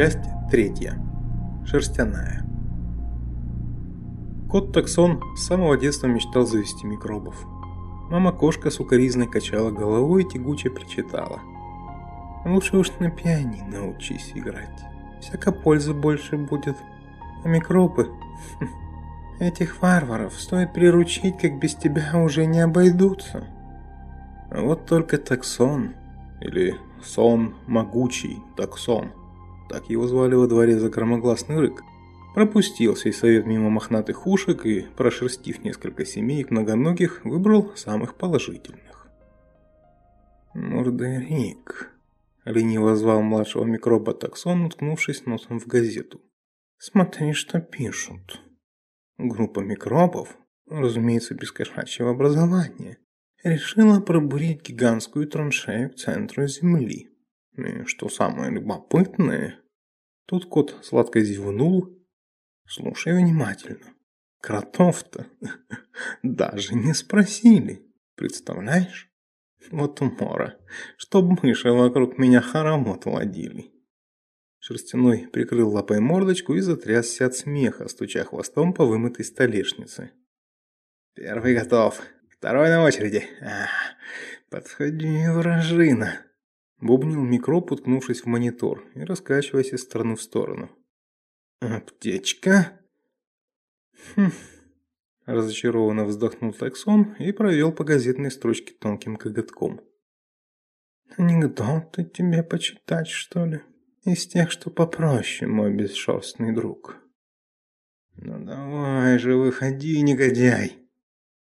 Часть 0.00 0.20
третья. 0.50 0.94
Шерстяная. 1.66 2.42
Кот 4.50 4.72
Таксон 4.72 5.20
с 5.36 5.44
самого 5.44 5.76
детства 5.76 6.06
мечтал 6.06 6.46
завести 6.46 6.86
микробов. 6.86 7.36
Мама-кошка 8.08 8.70
сукоризной 8.70 9.26
качала 9.26 9.70
головой 9.70 10.22
и 10.22 10.26
тягуче 10.26 10.70
причитала. 10.70 11.40
«Лучше 12.46 12.78
уж 12.78 12.90
на 12.98 13.10
пианино 13.10 13.80
научись 13.80 14.32
играть. 14.34 14.80
Всяко 15.20 15.52
пользы 15.52 15.92
больше 15.92 16.38
будет. 16.38 16.78
А 17.44 17.48
микробы? 17.48 18.08
Этих 19.38 19.82
варваров 19.82 20.32
стоит 20.32 20.72
приручить, 20.72 21.36
как 21.36 21.58
без 21.58 21.74
тебя 21.74 22.16
уже 22.16 22.46
не 22.46 22.60
обойдутся». 22.60 23.44
Вот 24.50 24.86
только 24.86 25.18
Таксон, 25.18 25.92
или 26.40 26.78
Сон 27.04 27.54
Могучий 27.66 28.42
Таксон– 28.56 29.12
так 29.70 29.88
его 29.88 30.08
звали 30.08 30.34
во 30.34 30.48
дворе 30.48 30.78
за 30.78 30.90
громогласный 30.90 31.60
рык, 31.60 31.82
пропустил 32.34 32.96
сей 32.96 33.12
совет 33.12 33.46
мимо 33.46 33.70
мохнатых 33.70 34.26
ушек 34.26 34.66
и, 34.66 34.80
прошерстив 34.96 35.62
несколько 35.62 36.04
семеек 36.04 36.50
многоногих, 36.50 37.24
выбрал 37.24 37.72
самых 37.76 38.16
положительных. 38.16 39.08
«Мурдерик»,— 40.54 41.92
лениво 42.44 42.96
звал 42.96 43.22
младшего 43.22 43.64
микроба 43.64 44.12
таксон, 44.12 44.64
уткнувшись 44.64 45.24
носом 45.26 45.60
в 45.60 45.68
газету. 45.68 46.20
«Смотри, 46.78 47.32
что 47.32 47.60
пишут. 47.60 48.40
Группа 49.18 49.60
микробов, 49.60 50.36
разумеется, 50.68 51.34
без 51.34 51.52
кошачьего 51.52 52.10
образования, 52.10 52.98
решила 53.44 54.00
пробурить 54.00 54.68
гигантскую 54.68 55.28
траншею 55.28 55.90
к 55.90 55.94
центру 55.94 56.48
Земли. 56.48 57.09
И 57.56 57.84
что 57.84 58.08
самое 58.08 58.50
любопытное, 58.50 59.60
тут 60.26 60.46
кот 60.46 60.78
сладко 60.82 61.20
зевнул. 61.20 61.88
Слушай 62.66 63.16
внимательно. 63.16 63.94
Кротов-то 64.40 65.26
даже 66.22 66.74
не 66.74 66.94
спросили. 66.94 67.86
Представляешь? 68.14 69.10
Вот 69.70 70.00
умора. 70.00 70.56
Чтоб 70.96 71.42
мыши 71.42 71.70
вокруг 71.70 72.16
меня 72.18 72.40
хоромот 72.40 73.04
водили. 73.04 73.70
Шерстяной 74.60 75.26
прикрыл 75.32 75.70
лапой 75.70 76.00
мордочку 76.00 76.54
и 76.54 76.60
затрясся 76.60 77.26
от 77.26 77.34
смеха, 77.34 77.88
стуча 77.88 78.24
хвостом 78.24 78.72
по 78.74 78.84
вымытой 78.84 79.24
столешнице. 79.24 80.12
«Первый 81.14 81.54
готов. 81.54 82.00
Второй 82.28 82.68
на 82.68 82.84
очереди. 82.84 83.24
А, 83.42 83.66
подходи, 84.50 85.28
вражина!» 85.28 86.29
Бубнил 86.80 87.22
микроб, 87.22 87.72
уткнувшись 87.72 88.22
в 88.22 88.26
монитор 88.26 88.84
и 88.94 89.00
раскачиваясь 89.00 89.72
из 89.72 89.82
стороны 89.82 90.16
в 90.16 90.22
сторону. 90.22 90.70
«Аптечка?» 91.60 92.80
«Хм...» 94.14 94.30
Разочарованно 95.26 96.04
вздохнул 96.04 96.52
таксон 96.52 97.14
и 97.18 97.32
провел 97.32 97.72
по 97.72 97.84
газетной 97.84 98.30
строчке 98.30 98.72
тонким 98.72 99.16
коготком. 99.16 99.80
Анекдоты 101.16 102.04
тебе 102.04 102.42
почитать, 102.42 103.08
что 103.08 103.44
ли? 103.44 103.60
Из 104.04 104.26
тех, 104.26 104.50
что 104.50 104.70
попроще, 104.70 105.50
мой 105.50 105.72
бесшерстный 105.74 106.54
друг. 106.54 106.96
Ну 108.14 108.44
давай 108.44 109.18
же, 109.18 109.34
выходи, 109.34 110.00
негодяй. 110.02 110.78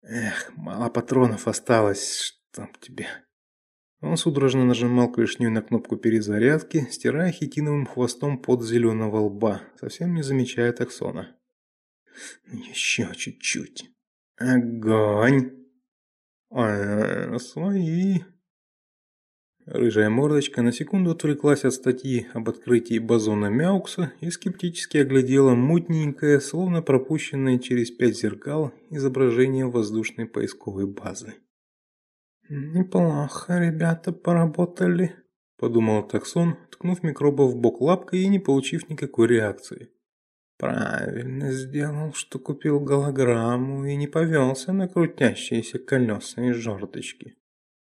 Эх, 0.02 0.52
мало 0.56 0.90
патронов 0.90 1.48
осталось, 1.48 2.36
чтоб 2.52 2.78
тебе. 2.80 3.08
Он 4.02 4.18
судорожно 4.18 4.66
нажимал 4.66 5.12
клешней 5.12 5.50
на 5.50 5.62
кнопку 5.62 5.96
перезарядки, 5.96 6.88
стирая 6.90 7.32
хитиновым 7.32 7.86
хвостом 7.86 8.40
под 8.40 8.64
зеленого 8.64 9.18
лба, 9.18 9.62
совсем 9.80 10.16
не 10.16 10.24
замечая 10.24 10.74
таксона. 10.74 11.36
Еще 12.52 13.10
чуть-чуть. 13.16 13.92
Огонь! 14.38 15.52
А, 16.50 17.38
свои. 17.38 18.22
Рыжая 19.66 20.10
мордочка 20.10 20.64
на 20.64 20.72
секунду 20.72 21.12
отвлеклась 21.12 21.64
от 21.64 21.74
статьи 21.74 22.26
об 22.34 22.50
открытии 22.50 22.98
бозона 22.98 23.46
Мяукса 23.46 24.12
и 24.20 24.32
скептически 24.32 24.98
оглядела 24.98 25.54
мутненькое, 25.54 26.42
словно 26.42 26.82
пропущенное 26.82 27.60
через 27.60 27.92
пять 27.92 28.18
зеркал, 28.18 28.74
изображение 28.90 29.68
воздушной 29.68 30.26
поисковой 30.26 30.88
базы. 30.88 31.36
«Неплохо 32.54 33.60
ребята 33.60 34.12
поработали»,– 34.12 35.16
подумал 35.58 36.06
таксон, 36.06 36.58
ткнув 36.70 37.02
микроба 37.02 37.44
в 37.44 37.56
бок 37.56 37.80
лапкой 37.80 38.24
и 38.24 38.28
не 38.28 38.40
получив 38.40 38.90
никакой 38.90 39.30
реакции. 39.30 39.90
«Правильно 40.58 41.54
сделал, 41.54 42.12
что 42.12 42.40
купил 42.40 42.82
голограмму 42.82 43.86
и 43.86 43.96
не 43.96 44.08
повелся 44.08 44.74
на 44.74 44.90
крутящиеся 44.90 45.80
колеса 45.80 46.42
и 46.42 46.52
жердочки. 46.52 47.38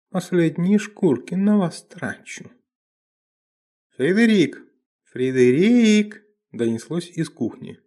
Последние 0.10 0.80
шкурки 0.80 1.36
на 1.36 1.58
вас 1.58 1.84
трачу». 1.84 2.52
«Фредерик! 3.96 4.62
Фредерик!»– 5.06 6.26
донеслось 6.52 7.10
из 7.12 7.30
кухни. 7.30 7.80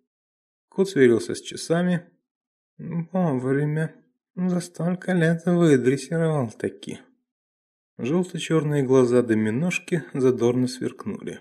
Кот 0.71 0.89
сверился 0.89 1.35
с 1.35 1.43
часами. 1.43 2.09
«Вовремя», 2.79 4.00
за 4.49 4.61
столько 4.61 5.13
лет 5.13 5.43
выдрессировал 5.45 6.51
таки. 6.51 7.01
Желто-черные 7.99 8.83
глаза 8.83 9.23
доминошки 9.23 10.05
задорно 10.15 10.67
сверкнули. 10.69 11.41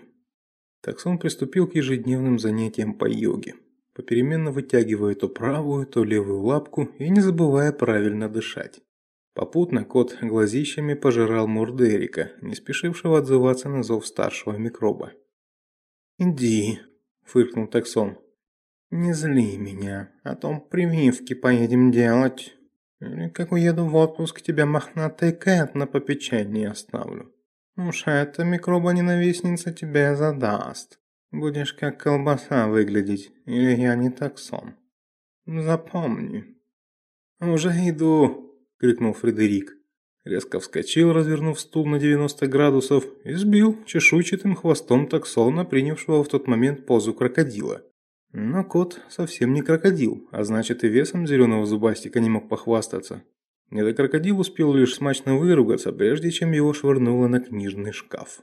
Таксон 0.82 1.18
приступил 1.18 1.66
к 1.66 1.74
ежедневным 1.74 2.38
занятиям 2.38 2.94
по 2.94 3.08
йоге, 3.08 3.54
попеременно 3.94 4.50
вытягивая 4.50 5.14
то 5.14 5.28
правую, 5.28 5.86
то 5.86 6.04
левую 6.04 6.42
лапку 6.42 6.90
и 6.98 7.08
не 7.08 7.20
забывая 7.20 7.72
правильно 7.72 8.28
дышать. 8.28 8.80
Попутно 9.34 9.84
кот 9.84 10.18
глазищами 10.20 10.94
пожирал 10.94 11.46
Мурдерика, 11.46 12.32
не 12.42 12.54
спешившего 12.54 13.18
отзываться 13.18 13.68
на 13.68 13.82
зов 13.82 14.06
старшего 14.06 14.56
микроба. 14.56 15.12
«Иди»,– 16.18 16.80
фыркнул 17.24 17.66
таксон. 17.66 18.18
«Не 18.90 19.14
зли 19.14 19.56
меня, 19.56 20.12
а 20.24 20.34
то 20.34 20.58
прививки 20.58 21.32
поедем 21.32 21.90
делать». 21.90 22.56
Или 23.00 23.28
как 23.28 23.52
уеду 23.52 23.86
в 23.86 23.96
отпуск, 23.96 24.42
тебя 24.42 24.66
мохнатый 24.66 25.32
Кэт 25.32 25.74
на 25.74 25.86
попечении 25.86 26.66
оставлю. 26.66 27.32
Уж 27.76 28.06
эта 28.06 28.44
микроба-ненавистница 28.44 29.72
тебя 29.72 30.14
задаст. 30.14 30.98
Будешь 31.32 31.72
как 31.72 32.02
колбаса 32.02 32.66
выглядеть, 32.66 33.32
или 33.46 33.80
я 33.80 33.94
не 33.94 34.10
таксон. 34.10 34.74
Запомни. 35.46 36.44
Уже 37.40 37.70
иду, 37.88 38.54
крикнул 38.78 39.14
Фредерик. 39.14 39.76
Резко 40.24 40.60
вскочил, 40.60 41.14
развернув 41.14 41.58
стул 41.58 41.86
на 41.86 41.98
90 41.98 42.46
градусов, 42.48 43.04
и 43.24 43.32
сбил 43.32 43.82
чешуйчатым 43.86 44.54
хвостом 44.54 45.08
таксона, 45.08 45.64
принявшего 45.64 46.22
в 46.22 46.28
тот 46.28 46.46
момент 46.46 46.84
позу 46.84 47.14
крокодила. 47.14 47.82
Но 48.32 48.62
кот 48.62 49.00
совсем 49.08 49.52
не 49.52 49.62
крокодил, 49.62 50.28
а 50.30 50.44
значит 50.44 50.84
и 50.84 50.88
весом 50.88 51.26
зеленого 51.26 51.66
зубастика 51.66 52.20
не 52.20 52.30
мог 52.30 52.48
похвастаться. 52.48 53.24
Этот 53.70 53.96
крокодил 53.96 54.38
успел 54.38 54.72
лишь 54.72 54.94
смачно 54.94 55.36
выругаться, 55.36 55.92
прежде 55.92 56.30
чем 56.30 56.52
его 56.52 56.72
швырнуло 56.72 57.28
на 57.28 57.40
книжный 57.40 57.92
шкаф. 57.92 58.42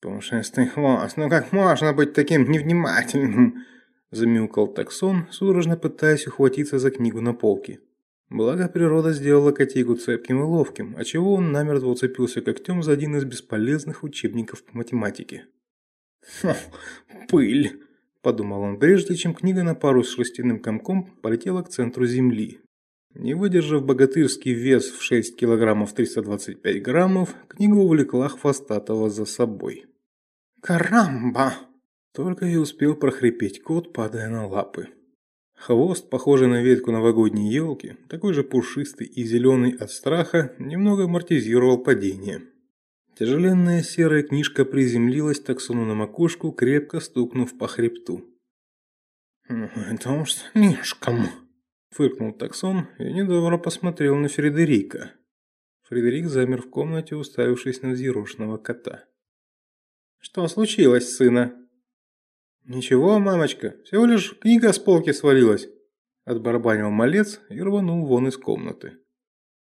«Пушистый 0.00 0.66
хвост, 0.66 1.16
ну 1.16 1.30
как 1.30 1.52
можно 1.52 1.92
быть 1.92 2.12
таким 2.12 2.50
невнимательным?» 2.50 3.64
Замяукал 4.10 4.68
таксон, 4.68 5.26
судорожно 5.30 5.76
пытаясь 5.78 6.26
ухватиться 6.26 6.78
за 6.78 6.90
книгу 6.90 7.20
на 7.22 7.32
полке. 7.32 7.80
Благо 8.28 8.68
природа 8.68 9.12
сделала 9.12 9.52
котейку 9.52 9.94
цепким 9.94 10.40
и 10.40 10.42
ловким, 10.42 10.96
отчего 10.98 11.34
он 11.34 11.52
намертво 11.52 11.88
уцепился 11.88 12.42
когтем 12.42 12.82
за 12.82 12.92
один 12.92 13.16
из 13.16 13.24
бесполезных 13.24 14.02
учебников 14.02 14.64
по 14.64 14.76
математике. 14.76 15.46
«Хм, 16.42 16.54
пыль!» 17.28 17.80
Подумал 18.22 18.62
он, 18.62 18.78
прежде 18.78 19.14
чем 19.16 19.34
книга 19.34 19.62
на 19.62 19.74
пару 19.74 20.02
с 20.02 20.10
шерстяным 20.10 20.60
комком 20.60 21.04
полетела 21.22 21.62
к 21.62 21.68
центру 21.68 22.06
земли. 22.06 22.60
Не 23.14 23.34
выдержав 23.34 23.84
богатырский 23.84 24.54
вес 24.54 24.90
в 24.90 25.02
6 25.02 25.36
килограммов 25.36 25.92
325 25.92 26.82
граммов, 26.82 27.34
книга 27.48 27.76
увлекла 27.76 28.28
хвостатого 28.28 29.10
за 29.10 29.26
собой. 29.26 29.84
«Карамба!» 30.62 31.54
Только 32.14 32.44
и 32.46 32.56
успел 32.56 32.94
прохрипеть 32.94 33.62
кот, 33.62 33.92
падая 33.92 34.28
на 34.28 34.46
лапы. 34.46 34.88
Хвост, 35.54 36.10
похожий 36.10 36.48
на 36.48 36.62
ветку 36.62 36.92
новогодней 36.92 37.50
елки, 37.50 37.96
такой 38.08 38.34
же 38.34 38.42
пушистый 38.42 39.06
и 39.06 39.24
зеленый 39.24 39.70
от 39.70 39.90
страха, 39.90 40.54
немного 40.58 41.04
амортизировал 41.04 41.78
падение. 41.78 42.42
Тяжеленная 43.22 43.84
серая 43.84 44.24
книжка 44.24 44.64
приземлилась 44.64 45.38
таксону 45.38 45.84
на 45.84 45.94
макушку, 45.94 46.50
крепко 46.50 46.98
стукнув 46.98 47.56
по 47.56 47.68
хребту. 47.68 48.28
«Это 49.48 50.10
уж 50.10 50.32
слишком!»– 50.32 51.28
фыркнул 51.90 52.32
таксон 52.32 52.88
и 52.98 53.12
недобро 53.12 53.58
посмотрел 53.58 54.16
на 54.16 54.26
Фредерика. 54.26 55.12
Фредерик 55.82 56.26
замер 56.26 56.62
в 56.62 56.70
комнате, 56.70 57.14
уставившись 57.14 57.82
на 57.82 57.90
взъерошенного 57.90 58.58
кота. 58.58 59.04
«Что 60.18 60.48
случилось, 60.48 61.14
сына?» 61.14 61.56
«Ничего, 62.64 63.20
мамочка, 63.20 63.76
всего 63.84 64.04
лишь 64.04 64.36
книга 64.36 64.72
с 64.72 64.80
полки 64.80 65.12
свалилась»,– 65.12 65.68
отбарабанил 66.24 66.90
малец 66.90 67.40
и 67.50 67.62
рванул 67.62 68.04
вон 68.04 68.26
из 68.26 68.36
комнаты. 68.36 68.98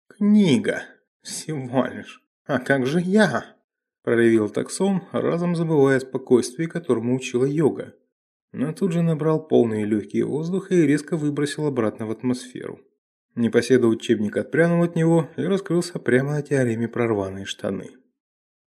«Книга, 0.09 0.83
всего 1.23 1.87
лишь». 1.87 2.26
«А 2.47 2.59
как 2.59 2.85
же 2.85 3.01
я?»– 3.01 3.57
проревел 4.03 4.49
таксон, 4.49 5.03
разом 5.11 5.53
забывая 5.53 5.97
о 5.97 5.99
спокойствии, 5.99 6.65
которому 6.65 7.13
учила 7.13 7.43
йога. 7.43 7.93
Но 8.53 8.71
тут 8.71 8.93
же 8.93 9.01
набрал 9.01 9.45
полные 9.45 9.83
легкие 9.83 10.23
воздуха 10.23 10.73
и 10.73 10.87
резко 10.87 11.17
выбросил 11.17 11.67
обратно 11.67 12.05
в 12.05 12.11
атмосферу. 12.11 12.79
Непоседа 13.35 13.87
учебник 13.87 14.37
отпрянул 14.37 14.81
от 14.83 14.95
него 14.95 15.29
и 15.35 15.41
раскрылся 15.41 15.99
прямо 15.99 16.31
на 16.31 16.41
теореме 16.41 16.87
про 16.87 17.07
рваные 17.07 17.43
штаны. 17.43 17.91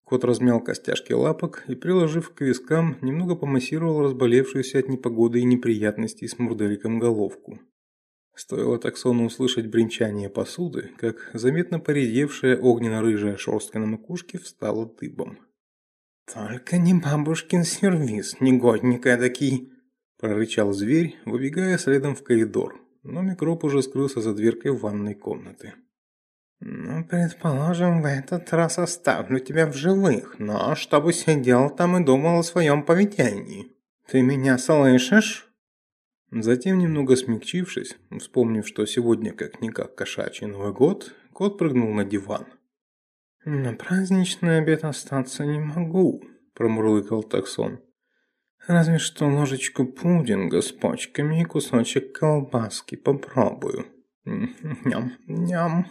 Кот 0.04 0.24
размял 0.24 0.62
костяшки 0.62 1.12
лапок 1.12 1.64
и, 1.68 1.74
приложив 1.74 2.30
к 2.30 2.42
вискам, 2.42 2.98
немного 3.02 3.36
помассировал 3.36 4.04
разболевшуюся 4.04 4.80
от 4.80 4.88
непогоды 4.88 5.40
и 5.40 5.46
неприятностей 5.46 6.28
с 6.28 6.38
мурдериком 6.38 7.00
головку. 7.00 7.60
Стоило 8.36 8.80
таксону 8.80 9.26
услышать 9.26 9.68
бренчание 9.68 10.28
посуды, 10.28 10.92
как 10.98 11.30
заметно 11.34 11.80
поредевшая 11.80 12.58
огненно-рыжая 12.58 13.38
шерстка 13.38 13.78
на 13.80 13.86
макушке 13.86 14.40
встала 14.40 14.88
дыбом. 14.88 15.38
«Только 16.34 16.78
не 16.78 16.96
бабушкин 16.96 17.64
сервис, 17.64 18.40
негодник 18.40 19.06
эдакий!»– 19.06 19.72
прорычал 20.20 20.74
зверь, 20.74 21.16
выбегая 21.26 21.78
следом 21.78 22.16
в 22.16 22.24
коридор, 22.24 22.82
но 23.04 23.22
микроб 23.22 23.64
уже 23.66 23.84
скрылся 23.84 24.22
за 24.22 24.34
дверкой 24.34 24.72
ванной 24.72 25.14
комнаты. 25.14 25.74
«Ну, 26.60 27.04
предположим, 27.04 28.02
в 28.02 28.06
этот 28.06 28.52
раз 28.54 28.80
оставлю 28.80 29.40
тебя 29.40 29.68
в 29.68 29.76
живых, 29.76 30.40
но 30.40 30.76
чтобы 30.76 31.14
сидел 31.14 31.70
там 31.70 31.98
и 31.98 32.06
думал 32.06 32.40
о 32.40 32.44
своем 32.44 32.84
поведении. 32.84 33.74
Ты 34.10 34.22
меня 34.22 34.58
слышишь?» 34.58 35.53
Затем, 36.42 36.80
немного 36.80 37.16
смягчившись, 37.16 37.96
вспомнив, 38.18 38.68
что 38.68 38.86
сегодня 38.88 39.34
как-никак 39.34 39.94
кошачий 39.94 40.48
Новый 40.48 40.74
год, 40.74 41.14
кот 41.32 41.60
прыгнул 41.60 41.94
на 41.94 42.06
диван. 42.06 42.48
«На 43.46 43.74
праздничный 43.74 44.58
обед 44.58 44.84
остаться 44.84 45.46
не 45.46 45.60
могу»,– 45.60 46.24
промурлыкал 46.56 47.22
таксон. 47.22 47.82
«Разве 48.66 48.98
что 48.98 49.28
ложечку 49.28 49.86
пудинга 49.86 50.62
с 50.62 50.72
почками 50.72 51.42
и 51.42 51.46
кусочек 51.46 52.18
колбаски 52.18 52.96
попробую. 52.96 53.86
Ням-ням». 54.26 55.86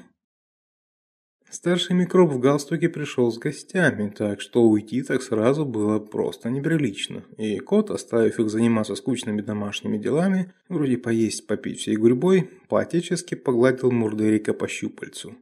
Старший 1.53 1.95
микроб 1.95 2.33
в 2.33 2.39
галстуке 2.39 2.89
пришел 2.89 3.31
с 3.31 3.37
гостями, 3.37 4.09
так 4.09 4.41
что 4.41 4.63
уйти 4.63 5.03
так 5.03 5.23
сразу 5.23 5.67
было 5.67 5.99
просто 5.99 6.49
неприлично. 6.49 7.25
И 7.37 7.59
кот, 7.59 7.91
оставив 7.91 8.41
их 8.41 8.49
заниматься 8.49 8.95
скучными 8.95 9.43
домашними 9.43 9.99
делами, 9.99 10.51
вроде 10.71 10.97
поесть, 10.97 11.47
попить 11.47 11.81
всей 11.81 11.97
гурьбой, 11.97 12.49
поотечески 12.69 13.35
погладил 13.35 13.91
Мурдерика 13.91 14.55
по 14.55 14.67
щупальцу. 14.67 15.37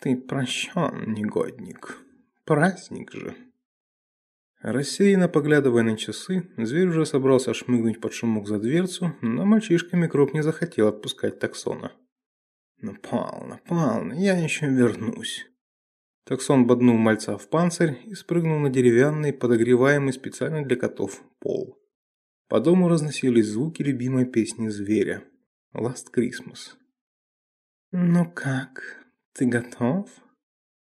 «Ты 0.00 0.16
прощен, 0.16 1.12
негодник. 1.12 1.98
Праздник 2.44 3.12
же. 3.12 3.36
Рассеянно 4.60 5.28
поглядывая 5.28 5.84
на 5.84 5.96
часы, 5.96 6.48
зверь 6.56 6.88
уже 6.88 7.06
собрался 7.06 7.54
шмыгнуть 7.54 8.00
под 8.00 8.12
шумок 8.12 8.48
за 8.48 8.58
дверцу, 8.58 9.14
но 9.20 9.44
мальчишка 9.44 9.96
микроб 9.96 10.34
не 10.34 10.42
захотел 10.42 10.88
отпускать 10.88 11.38
таксона. 11.38 11.92
«Ну, 12.82 12.94
Павловна, 12.94 13.60
Павловна, 13.66 14.14
я 14.14 14.38
еще 14.38 14.66
вернусь». 14.66 15.46
Таксон 16.24 16.66
боднул 16.66 16.96
мальца 16.96 17.36
в 17.36 17.48
панцирь 17.48 17.98
и 18.06 18.14
спрыгнул 18.14 18.58
на 18.58 18.70
деревянный, 18.70 19.32
подогреваемый 19.32 20.12
специально 20.12 20.64
для 20.64 20.76
котов, 20.76 21.22
пол. 21.40 21.78
По 22.48 22.60
дому 22.60 22.88
разносились 22.88 23.46
звуки 23.48 23.82
любимой 23.82 24.26
песни 24.26 24.68
зверя 24.68 25.24
«Last 25.74 26.06
Christmas». 26.14 26.76
«Ну 27.92 28.30
как, 28.30 29.04
ты 29.34 29.46
готов?» 29.46 30.08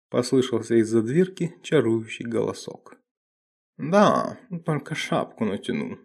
Послышался 0.09 0.75
из-за 0.75 1.01
дверки 1.01 1.55
чарующий 1.61 2.25
голосок. 2.25 2.97
«Да, 3.77 4.39
только 4.65 4.95
шапку 4.95 5.45
натяну». 5.45 5.99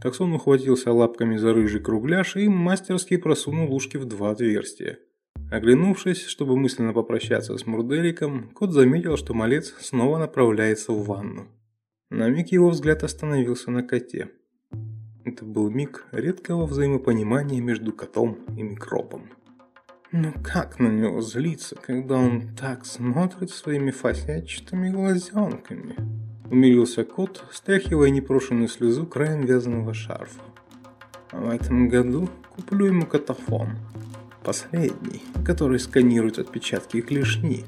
Таксон 0.00 0.32
ухватился 0.32 0.92
лапками 0.92 1.36
за 1.36 1.52
рыжий 1.52 1.80
кругляш 1.80 2.36
и 2.36 2.48
мастерски 2.48 3.18
просунул 3.18 3.74
ушки 3.74 3.98
в 3.98 4.06
два 4.06 4.30
отверстия. 4.30 4.98
Оглянувшись, 5.50 6.24
чтобы 6.26 6.56
мысленно 6.56 6.92
попрощаться 6.92 7.56
с 7.58 7.66
Мурделиком, 7.66 8.50
кот 8.50 8.72
заметил, 8.72 9.16
что 9.16 9.34
малец 9.34 9.74
снова 9.80 10.16
направляется 10.18 10.92
в 10.92 11.04
ванну. 11.04 11.48
На 12.08 12.28
миг 12.28 12.48
его 12.48 12.70
взгляд 12.70 13.02
остановился 13.02 13.70
на 13.70 13.82
коте. 13.82 14.30
Это 15.24 15.44
был 15.44 15.68
миг 15.70 16.06
редкого 16.12 16.66
взаимопонимания 16.66 17.60
между 17.60 17.92
котом 17.92 18.38
и 18.56 18.62
микробом. 18.62 19.30
Ну 20.12 20.32
как 20.42 20.78
на 20.78 20.88
него 20.88 21.20
злиться, 21.20 21.76
когда 21.76 22.16
он 22.16 22.54
так 22.56 22.86
смотрит 22.86 23.50
своими 23.50 23.90
фасетчатыми 23.90 24.90
глазенками? 24.90 25.96
Умилился 26.50 27.04
кот, 27.04 27.44
стряхивая 27.52 28.10
непрошенную 28.10 28.68
слезу 28.68 29.06
краем 29.06 29.46
вязаного 29.46 29.94
шарфа. 29.94 30.40
А 31.30 31.40
в 31.40 31.48
этом 31.48 31.88
году 31.88 32.28
куплю 32.56 32.86
ему 32.86 33.06
катафон. 33.06 33.68
Последний, 34.42 35.22
который 35.44 35.78
сканирует 35.78 36.40
отпечатки 36.40 37.00
клешни. 37.02 37.64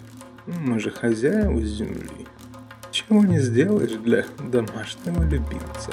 Мы 0.47 0.81
же 0.81 0.91
хозяева 0.91 1.63
земли. 1.63 2.27
Чего 2.91 3.25
не 3.25 3.39
сделаешь 3.39 3.93
для 3.93 4.25
домашнего 4.51 5.23
любимца. 5.23 5.93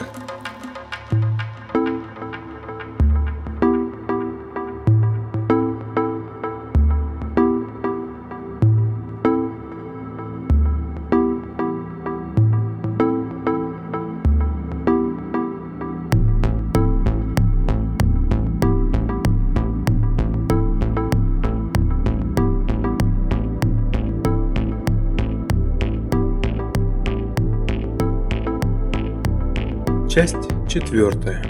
Часть 30.19 30.49
четвертая. 30.67 31.41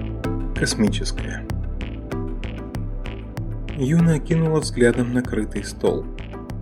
Космическая. 0.55 1.43
Юна 3.75 4.19
кинула 4.19 4.59
взглядом 4.59 5.11
накрытый 5.11 5.63
стол. 5.63 6.05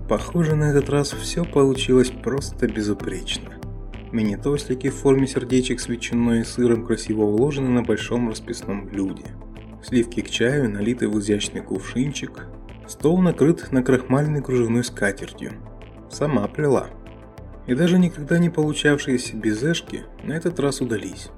Похоже, 0.07 0.55
на 0.55 0.71
этот 0.71 0.89
раз 0.89 1.11
все 1.11 1.43
получилось 1.43 2.09
просто 2.09 2.65
безупречно. 2.69 3.55
Мини-тостики 4.13 4.89
в 4.89 4.95
форме 4.95 5.27
сердечек 5.27 5.81
с 5.81 5.89
ветчиной 5.89 6.39
и 6.39 6.43
сыром 6.45 6.85
красиво 6.85 7.23
уложены 7.23 7.71
на 7.71 7.83
большом 7.83 8.29
расписном 8.29 8.87
блюде. 8.87 9.25
Сливки 9.83 10.21
к 10.21 10.29
чаю 10.29 10.69
налиты 10.69 11.09
в 11.09 11.19
изящный 11.19 11.59
кувшинчик. 11.59 12.45
Стол 12.87 13.17
накрыт 13.17 13.69
на 13.73 13.83
крахмальной 13.83 14.41
кружевной 14.41 14.85
скатертью. 14.85 15.55
Сама 16.09 16.47
плела. 16.47 16.87
И 17.65 17.75
даже 17.75 17.99
никогда 17.99 18.37
не 18.37 18.49
получавшиеся 18.49 19.35
безешки 19.35 20.05
на 20.23 20.31
этот 20.31 20.57
раз 20.61 20.79
удались. 20.79 21.31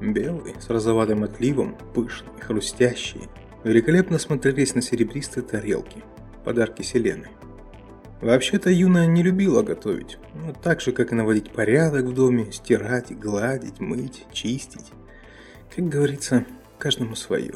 Белые, 0.00 0.60
с 0.60 0.68
розоватым 0.68 1.24
отливом, 1.24 1.76
пышные, 1.94 2.40
хрустящие, 2.40 3.28
великолепно 3.64 4.18
смотрелись 4.18 4.74
на 4.74 4.82
серебристой 4.82 5.42
тарелке. 5.42 6.02
Подарки 6.44 6.82
Селены. 6.82 7.28
Вообще-то 8.20 8.70
Юна 8.70 9.06
не 9.06 9.22
любила 9.22 9.62
готовить, 9.62 10.18
но 10.34 10.52
так 10.52 10.80
же, 10.80 10.92
как 10.92 11.12
и 11.12 11.14
наводить 11.14 11.50
порядок 11.50 12.06
в 12.06 12.14
доме, 12.14 12.52
стирать, 12.52 13.18
гладить, 13.18 13.80
мыть, 13.80 14.24
чистить. 14.32 14.92
Как 15.74 15.88
говорится, 15.88 16.46
каждому 16.78 17.16
свое. 17.16 17.54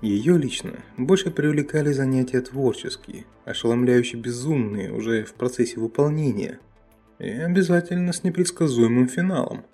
Ее 0.00 0.36
лично 0.36 0.80
больше 0.96 1.30
привлекали 1.30 1.92
занятия 1.92 2.40
творческие, 2.40 3.24
ошеломляюще 3.44 4.16
безумные 4.16 4.92
уже 4.92 5.24
в 5.24 5.34
процессе 5.34 5.78
выполнения. 5.78 6.58
И 7.18 7.28
обязательно 7.28 8.12
с 8.12 8.24
непредсказуемым 8.24 9.08
финалом. 9.08 9.64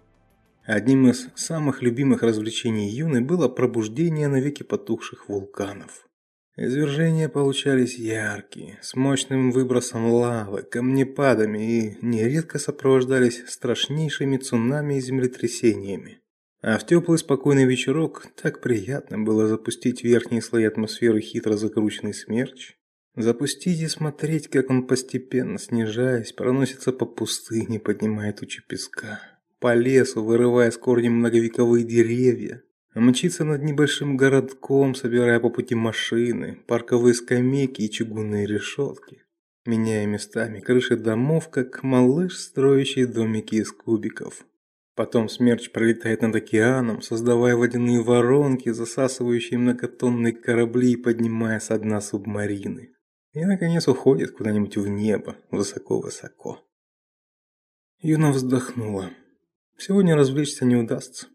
Одним 0.69 1.09
из 1.09 1.29
самых 1.35 1.81
любимых 1.81 2.23
развлечений 2.23 2.91
Юны 2.91 3.23
было 3.23 3.49
пробуждение 3.49 4.29
навеки 4.29 4.65
потухших 4.65 5.31
вулканов. 5.31 6.07
Извержения 6.59 7.31
получались 7.31 7.99
яркие, 7.99 8.79
с 8.83 8.95
мощным 8.95 9.51
выбросом 9.51 10.11
лавы, 10.11 10.61
камнепадами 10.61 11.59
и 11.59 11.99
нередко 12.03 12.59
сопровождались 12.59 13.43
страшнейшими 13.49 14.37
цунами 14.37 14.99
и 14.99 15.01
землетрясениями. 15.01 16.21
А 16.61 16.77
в 16.77 16.85
теплый 16.85 17.17
спокойный 17.17 17.65
вечерок 17.65 18.27
так 18.37 18.61
приятно 18.61 19.19
было 19.19 19.47
запустить 19.47 20.05
верхние 20.05 20.43
слои 20.43 20.65
атмосферы 20.65 21.23
хитро 21.23 21.57
закрученный 21.57 22.13
смерч, 22.13 22.77
запустить 23.17 23.81
и 23.81 23.89
смотреть, 23.89 24.49
как 24.49 24.69
он 24.69 24.87
постепенно 24.87 25.59
снижаясь 25.59 26.35
проносится 26.35 26.93
по 26.93 27.07
пустыне, 27.07 27.81
поднимая 27.81 28.35
тучи 28.35 28.63
песка 28.69 29.38
по 29.61 29.75
лесу, 29.75 30.25
вырывая 30.25 30.71
с 30.71 30.79
корнем 30.79 31.15
многовековые 31.15 31.85
деревья, 31.85 32.63
мчиться 32.95 33.45
над 33.45 33.63
небольшим 33.63 34.17
городком, 34.17 34.95
собирая 34.95 35.41
по 35.41 35.51
пути 35.51 35.75
машины, 35.75 36.59
парковые 36.67 37.15
скамейки 37.15 37.83
и 37.83 37.91
чугунные 37.91 38.47
решетки, 38.47 39.23
меняя 39.67 40.07
местами 40.07 40.61
крыши 40.61 40.97
домов, 40.97 41.49
как 41.51 41.83
малыш, 41.83 42.37
строящий 42.39 43.07
домики 43.07 43.57
из 43.57 43.73
кубиков. 43.73 44.45
Потом 44.95 45.29
смерч 45.29 45.71
пролетает 45.71 46.23
над 46.23 46.35
океаном, 46.35 47.03
создавая 47.03 47.55
водяные 47.55 48.03
воронки, 48.03 48.71
засасывающие 48.71 49.57
многотонные 49.57 50.33
корабли 50.33 50.93
и 50.93 50.97
поднимая 50.97 51.61
со 51.61 51.79
дна 51.79 52.01
субмарины. 52.01 52.91
И 53.33 53.45
наконец 53.45 53.87
уходит 53.87 54.33
куда-нибудь 54.33 54.77
в 54.77 54.89
небо, 54.89 55.37
высоко-высоко. 55.53 56.65
Юна 58.01 58.33
вздохнула. 58.33 59.11
Сегодня 59.81 60.17
развлечься 60.17 60.65
не 60.65 60.75
удастся. 60.75 61.29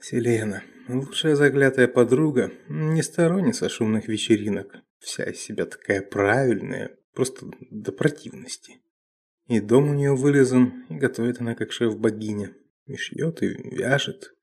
Селена, 0.00 0.64
лучшая 0.88 1.36
заклятая 1.36 1.86
подруга, 1.86 2.52
не 2.68 3.02
сторонница 3.04 3.68
шумных 3.68 4.08
вечеринок. 4.08 4.74
Вся 4.98 5.22
из 5.24 5.38
себя 5.38 5.64
такая 5.64 6.02
правильная, 6.02 6.96
просто 7.14 7.46
до 7.70 7.92
противности. 7.92 8.80
И 9.46 9.60
дом 9.60 9.90
у 9.90 9.94
нее 9.94 10.16
вылезан, 10.16 10.84
и 10.88 10.94
готовит 10.94 11.40
она 11.40 11.54
как 11.54 11.70
шеф-богиня. 11.70 12.52
И 12.86 12.96
шьет, 12.96 13.44
и 13.44 13.46
вяжет. 13.46 14.34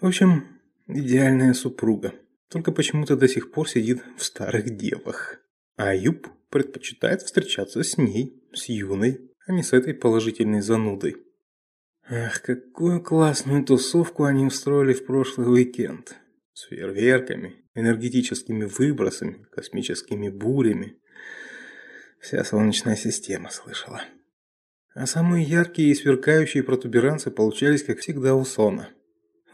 В 0.00 0.06
общем, 0.06 0.60
идеальная 0.86 1.54
супруга. 1.54 2.14
Только 2.48 2.70
почему-то 2.70 3.16
до 3.16 3.26
сих 3.26 3.50
пор 3.50 3.68
сидит 3.68 4.02
в 4.16 4.22
старых 4.22 4.76
девах. 4.76 5.40
А 5.74 5.96
Юб 5.96 6.28
предпочитает 6.48 7.22
встречаться 7.22 7.82
с 7.82 7.98
ней, 7.98 8.40
с 8.54 8.68
юной, 8.68 9.32
а 9.48 9.52
не 9.52 9.64
с 9.64 9.72
этой 9.72 9.94
положительной 9.94 10.60
занудой. 10.60 11.16
Ах, 12.14 12.42
какую 12.42 13.02
классную 13.02 13.64
тусовку 13.64 14.24
они 14.24 14.44
устроили 14.44 14.92
в 14.92 15.06
прошлый 15.06 15.50
уикенд. 15.50 16.14
С 16.52 16.64
фейерверками, 16.64 17.54
энергетическими 17.74 18.64
выбросами, 18.64 19.46
космическими 19.50 20.28
бурями. 20.28 20.98
Вся 22.20 22.44
Солнечная 22.44 22.96
система 22.96 23.48
слышала. 23.48 24.02
А 24.94 25.06
самые 25.06 25.46
яркие 25.46 25.90
и 25.90 25.94
сверкающие 25.94 26.62
протуберанцы 26.62 27.30
получались, 27.30 27.82
как 27.82 28.00
всегда, 28.00 28.34
у 28.34 28.44
Сона. 28.44 28.90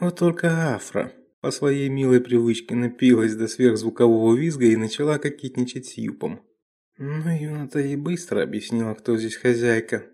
Вот 0.01 0.19
только 0.19 0.75
Афра 0.75 1.13
по 1.41 1.53
своей 1.53 1.89
милой 1.89 2.21
привычке 2.21 2.75
напилась 2.75 3.37
до 3.37 3.47
сверхзвукового 3.47 4.35
визга 4.35 4.67
и 4.67 4.75
начала 4.75 5.19
кокетничать 5.19 5.87
с 5.87 5.97
Юпом. 5.97 6.45
Ну, 6.97 7.39
Юна-то 7.39 7.79
и 7.79 7.95
быстро 7.95 8.43
объяснила, 8.43 8.95
кто 8.95 9.17
здесь 9.17 9.37
хозяйка. 9.37 10.07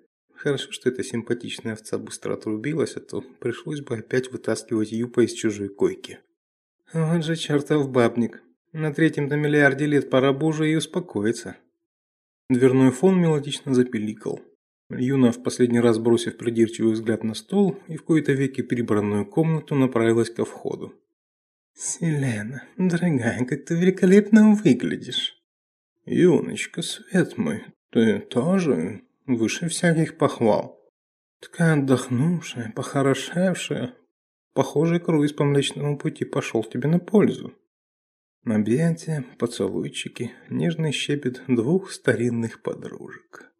Хорошо, 0.44 0.72
что 0.72 0.90
эта 0.90 1.02
симпатичная 1.02 1.72
овца 1.72 1.96
быстро 1.96 2.34
отрубилась, 2.34 2.96
а 2.96 3.00
то 3.00 3.22
пришлось 3.40 3.80
бы 3.80 3.96
опять 3.96 4.30
вытаскивать 4.30 4.92
Юпа 4.92 5.24
из 5.24 5.32
чужой 5.32 5.70
койки. 5.70 6.18
Вот 6.92 7.24
же 7.24 7.34
чертов 7.34 7.88
бабник. 7.88 8.42
На 8.74 8.92
третьем-то 8.92 9.36
миллиарде 9.36 9.86
лет 9.86 10.10
пора 10.10 10.34
бы 10.34 10.46
уже 10.46 10.70
и 10.70 10.76
успокоиться. 10.76 11.56
Дверной 12.50 12.90
фон 12.90 13.18
мелодично 13.18 13.72
запеликал. 13.72 14.42
Юна, 14.90 15.32
в 15.32 15.42
последний 15.42 15.80
раз 15.80 15.98
бросив 15.98 16.36
придирчивый 16.36 16.92
взгляд 16.92 17.24
на 17.24 17.32
стол 17.32 17.78
и 17.88 17.96
в 17.96 18.04
кои-то 18.04 18.32
веки 18.32 18.60
прибранную 18.60 19.24
комнату, 19.24 19.74
направилась 19.74 20.28
ко 20.28 20.44
входу. 20.44 20.92
«Селена, 21.72 22.64
дорогая, 22.76 23.46
как 23.46 23.64
ты 23.64 23.76
великолепно 23.76 24.52
выглядишь!» 24.52 25.42
«Юночка, 26.04 26.82
свет 26.82 27.38
мой, 27.38 27.64
ты 27.90 28.18
тоже 28.18 29.00
выше 29.26 29.68
всяких 29.68 30.16
похвал. 30.18 30.80
Такая 31.40 31.74
отдохнувшая, 31.74 32.72
похорошевшая. 32.74 33.94
Похоже, 34.54 35.00
круиз 35.00 35.32
по 35.32 35.44
Млечному 35.44 35.98
пути 35.98 36.24
пошел 36.24 36.62
тебе 36.64 36.88
на 36.88 36.98
пользу». 36.98 37.54
Объятия, 38.46 39.24
поцелуйчики, 39.38 40.32
нежный 40.50 40.92
щебет 40.92 41.42
двух 41.48 41.90
старинных 41.90 42.60
подружек. 42.60 43.50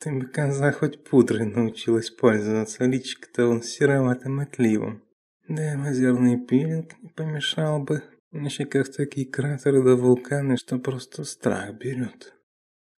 Ты 0.00 0.10
бы, 0.10 0.26
коза, 0.26 0.72
хоть 0.72 1.04
пудрой 1.04 1.46
научилась 1.46 2.10
пользоваться, 2.10 2.84
личико-то 2.84 3.46
он 3.46 3.62
сероватым 3.62 4.40
отливом. 4.40 5.04
Да 5.46 5.74
и 5.74 5.76
озерный 5.76 6.44
пилинг 6.44 7.00
не 7.00 7.10
помешал 7.10 7.80
бы. 7.80 8.02
На 8.32 8.48
щеках 8.48 8.90
такие 8.90 9.26
кратеры 9.26 9.80
да 9.84 9.94
вулканы, 9.94 10.56
что 10.56 10.80
просто 10.80 11.22
страх 11.22 11.74
берет. 11.74 12.34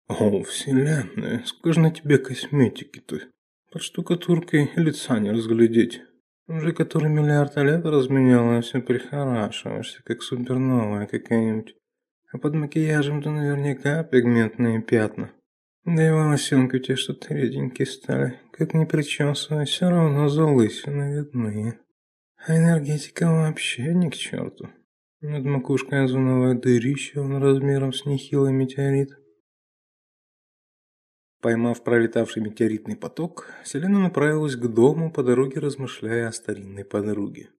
О, 0.08 0.42
вселенная, 0.42 1.42
скажи 1.46 1.80
на 1.80 1.90
тебе 1.90 2.18
косметики-то. 2.18 3.20
Под 3.70 3.82
штукатуркой 3.82 4.70
лица 4.76 5.18
не 5.18 5.30
разглядеть. 5.30 6.02
Уже 6.48 6.72
который 6.72 7.08
миллиард 7.08 7.56
лет 7.56 7.84
разменяла, 7.84 8.60
все 8.60 8.80
прихорашиваешься, 8.80 10.02
как 10.04 10.22
суперновая 10.22 11.06
какая-нибудь. 11.06 11.76
А 12.32 12.38
под 12.38 12.54
макияжем-то 12.54 13.30
наверняка 13.30 14.02
пигментные 14.02 14.82
пятна. 14.82 15.30
Да 15.84 16.06
и 16.06 16.10
волосенки 16.10 16.76
у 16.76 16.78
тебя 16.78 16.96
что-то 16.96 17.34
реденькие 17.34 17.86
стали. 17.86 18.40
Как 18.52 18.74
ни 18.74 18.84
причесывай, 18.84 19.66
все 19.66 19.88
равно 19.88 20.28
залысины 20.28 21.18
видны. 21.18 21.78
А 22.36 22.56
энергетика 22.56 23.26
вообще 23.26 23.94
ни 23.94 24.10
к 24.10 24.14
черту. 24.14 24.68
Над 25.20 25.44
макушкой 25.44 26.04
озоновое 26.04 26.54
дырище, 26.54 27.20
он 27.20 27.36
размером 27.42 27.92
с 27.92 28.04
нехилый 28.04 28.52
метеорит. 28.52 29.10
Поймав 31.42 31.82
пролетавший 31.82 32.40
метеоритный 32.40 32.94
поток, 32.94 33.48
Селена 33.64 33.98
направилась 33.98 34.54
к 34.54 34.64
дому, 34.68 35.10
по 35.10 35.24
дороге 35.24 35.58
размышляя 35.58 36.28
о 36.28 36.32
старинной 36.32 36.84
подруге. 36.84 37.50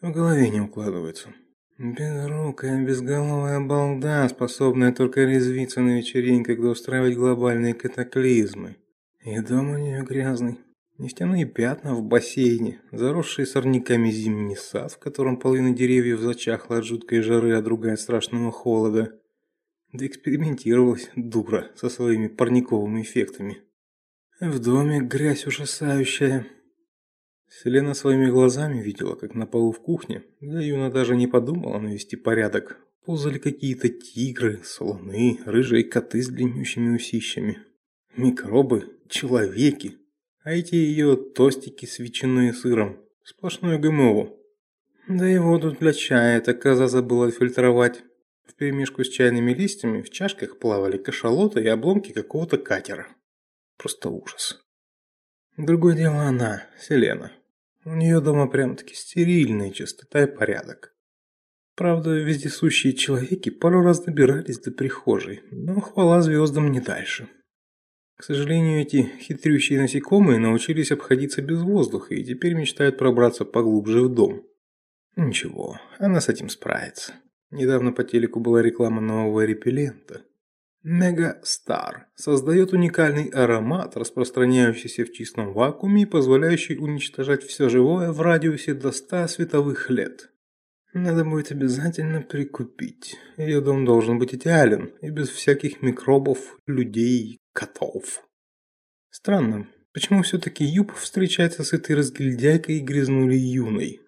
В 0.00 0.10
голове 0.10 0.48
не 0.48 0.62
укладывается. 0.62 1.28
Безрукая, 1.76 2.82
безголовая 2.82 3.60
балда, 3.60 4.26
способная 4.30 4.92
только 4.92 5.24
резвиться 5.24 5.82
на 5.82 5.98
вечеринках 5.98 6.58
да 6.58 6.68
устраивать 6.68 7.14
глобальные 7.14 7.74
катаклизмы. 7.74 8.76
И 9.22 9.38
дом 9.40 9.72
у 9.72 9.78
нее 9.78 10.02
грязный. 10.02 10.58
Нефтяные 10.96 11.44
пятна 11.44 11.94
в 11.94 12.02
бассейне, 12.02 12.80
заросший 12.92 13.46
сорняками 13.46 14.10
зимний 14.10 14.56
сад, 14.56 14.90
в 14.90 14.98
котором 14.98 15.36
половина 15.36 15.74
деревьев 15.74 16.20
зачахла 16.20 16.78
от 16.78 16.86
жуткой 16.86 17.20
жары, 17.20 17.56
а 17.56 17.60
другая 17.60 17.94
от 17.94 18.00
страшного 18.00 18.50
холода. 18.50 19.18
Да 19.92 20.06
экспериментировалась 20.06 21.10
дура 21.16 21.70
со 21.76 21.90
своими 21.90 22.28
парниковыми 22.28 23.02
эффектами. 23.02 23.62
В 24.40 24.58
доме 24.58 25.00
грязь 25.00 25.46
ужасающая. 25.46 26.46
Селена 27.48 27.92
своими 27.92 28.30
глазами 28.30 28.80
видела, 28.80 29.14
как 29.14 29.34
на 29.34 29.46
полу 29.46 29.70
в 29.72 29.80
кухне, 29.80 30.24
где 30.40 30.66
Юна 30.66 30.90
даже 30.90 31.14
не 31.14 31.26
подумала 31.26 31.78
навести 31.78 32.16
порядок, 32.16 32.78
ползали 33.04 33.38
какие-то 33.38 33.90
тигры, 33.90 34.60
слоны, 34.64 35.38
рыжие 35.44 35.84
коты 35.84 36.22
с 36.22 36.28
длиннющими 36.28 36.96
усищами. 36.96 37.58
Микробы, 38.16 38.98
человеки, 39.10 39.98
а 40.42 40.52
эти 40.52 40.74
ее 40.74 41.16
тостики 41.16 41.84
с 41.84 41.98
ветчиной 41.98 42.48
и 42.48 42.52
сыром. 42.52 42.98
Сплошное 43.24 43.78
ГМО. 43.78 44.30
Да 45.08 45.30
и 45.30 45.38
воду 45.38 45.76
для 45.78 45.92
чая 45.92 46.38
эта 46.38 46.54
коза 46.54 46.88
забыла 46.88 47.30
фильтровать. 47.30 48.02
В 48.46 48.54
перемешку 48.54 49.04
с 49.04 49.08
чайными 49.08 49.52
листьями 49.52 50.02
в 50.02 50.10
чашках 50.10 50.58
плавали 50.58 50.98
кашалоты 50.98 51.62
и 51.62 51.68
обломки 51.68 52.12
какого-то 52.12 52.58
катера. 52.58 53.08
Просто 53.76 54.10
ужас. 54.10 54.64
Другое 55.56 55.94
дело 55.94 56.22
она, 56.22 56.66
Селена. 56.78 57.32
У 57.84 57.94
нее 57.94 58.20
дома 58.20 58.48
прям-таки 58.48 58.94
стерильная 58.94 59.70
чистота 59.70 60.22
и 60.22 60.26
порядок. 60.26 60.94
Правда, 61.74 62.10
вездесущие 62.10 62.92
человеки 62.92 63.50
пару 63.50 63.82
раз 63.82 64.02
добирались 64.02 64.60
до 64.60 64.70
прихожей, 64.70 65.40
но 65.50 65.80
хвала 65.80 66.20
звездам 66.22 66.70
не 66.70 66.80
дальше. 66.80 67.28
К 68.16 68.24
сожалению, 68.24 68.80
эти 68.82 69.10
хитрющие 69.20 69.80
насекомые 69.80 70.38
научились 70.38 70.92
обходиться 70.92 71.42
без 71.42 71.60
воздуха 71.60 72.14
и 72.14 72.24
теперь 72.24 72.54
мечтают 72.54 72.98
пробраться 72.98 73.44
поглубже 73.44 74.02
в 74.02 74.14
дом. 74.14 74.46
Ничего, 75.16 75.80
она 75.98 76.20
с 76.20 76.28
этим 76.28 76.48
справится. 76.48 77.14
Недавно 77.52 77.92
по 77.92 78.02
телеку 78.02 78.40
была 78.40 78.62
реклама 78.62 79.02
нового 79.02 79.44
репеллента. 79.44 80.22
Мега 80.82 81.38
Стар 81.44 82.08
создает 82.16 82.72
уникальный 82.72 83.28
аромат, 83.28 83.96
распространяющийся 83.96 85.04
в 85.04 85.12
чистом 85.12 85.52
вакууме 85.52 86.02
и 86.02 86.06
позволяющий 86.06 86.76
уничтожать 86.76 87.44
все 87.44 87.68
живое 87.68 88.10
в 88.10 88.20
радиусе 88.20 88.74
до 88.74 88.90
100 88.90 89.28
световых 89.28 89.90
лет. 89.90 90.30
Надо 90.94 91.24
будет 91.24 91.52
обязательно 91.52 92.22
прикупить. 92.22 93.16
Ее 93.36 93.60
дом 93.60 93.84
должен 93.84 94.18
быть 94.18 94.34
идеален 94.34 94.94
и 95.00 95.10
без 95.10 95.28
всяких 95.28 95.82
микробов, 95.82 96.58
людей, 96.66 97.38
котов. 97.52 98.26
Странно, 99.10 99.68
почему 99.92 100.22
все-таки 100.22 100.64
Юб 100.64 100.92
встречается 100.94 101.64
с 101.64 101.72
этой 101.72 101.96
разгильдяйкой 101.96 102.78
и 102.78 102.80
грязнули 102.80 103.36
юной? 103.36 104.01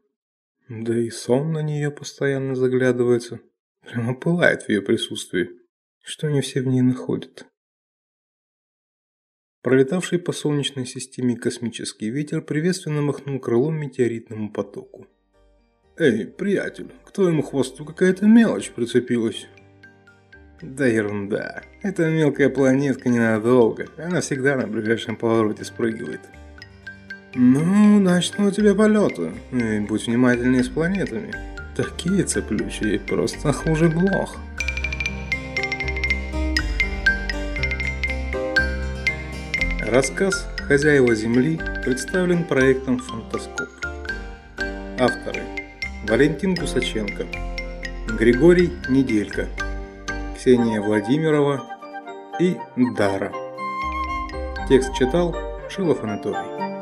Да 0.69 0.97
и 0.97 1.11
сон 1.11 1.53
на 1.53 1.63
нее 1.63 1.91
постоянно 1.91 2.55
заглядывается. 2.55 3.41
Прямо 3.83 4.15
пылает 4.15 4.63
в 4.63 4.69
ее 4.71 4.81
присутствии. 4.81 5.51
Что 6.03 6.29
они 6.29 6.41
все 6.41 6.63
в 6.63 6.67
ней 6.67 6.81
находят? 6.81 7.47
Пролетавший 9.63 10.19
по 10.19 10.33
солнечной 10.33 10.87
системе 10.87 11.37
космический 11.37 12.11
ветер 12.11 12.43
приветственно 12.43 13.03
махнул 13.03 13.39
крылом 13.41 13.77
метеоритному 13.77 14.51
потоку. 14.53 15.07
«Эй, 15.97 16.27
приятель, 16.27 16.93
к 17.05 17.13
твоему 17.13 17.43
хвосту 17.43 17.85
какая-то 17.85 18.27
мелочь 18.27 18.71
прицепилась». 18.71 19.47
Да 20.61 20.87
ерунда. 20.87 21.63
Эта 21.83 22.09
мелкая 22.09 22.49
планетка 22.49 23.09
ненадолго. 23.09 23.89
Она 23.97 24.21
всегда 24.21 24.57
на 24.57 24.67
ближайшем 24.67 25.17
повороте 25.17 25.65
спрыгивает. 25.65 26.21
Ну, 27.37 27.97
удачного 27.97 28.53
тебе 28.53 28.77
полета. 28.77 29.33
И 29.51 29.81
будь 29.81 30.07
внимательнее 30.07 30.63
с 30.63 30.69
планетами. 30.69 31.33
Такие 31.77 32.23
цеплючие, 32.23 33.01
просто 33.01 33.53
хуже 33.53 33.89
блох. 33.89 34.37
Рассказ 39.81 40.49
«Хозяева 40.59 41.13
Земли» 41.17 41.59
представлен 41.85 42.45
проектом 42.45 42.99
«Фантаскоп». 43.01 43.69
Авторы 45.01 45.43
Валентин 46.09 46.55
Гусаченко 46.55 47.27
Григорий 48.17 48.73
Неделька 48.89 49.49
Ксения 50.37 50.81
Владимирова 50.81 51.65
и 52.39 52.57
Дара. 52.97 53.33
Текст 54.69 54.95
читал 54.95 55.35
Шилов 55.69 56.05
Анатолий. 56.05 56.74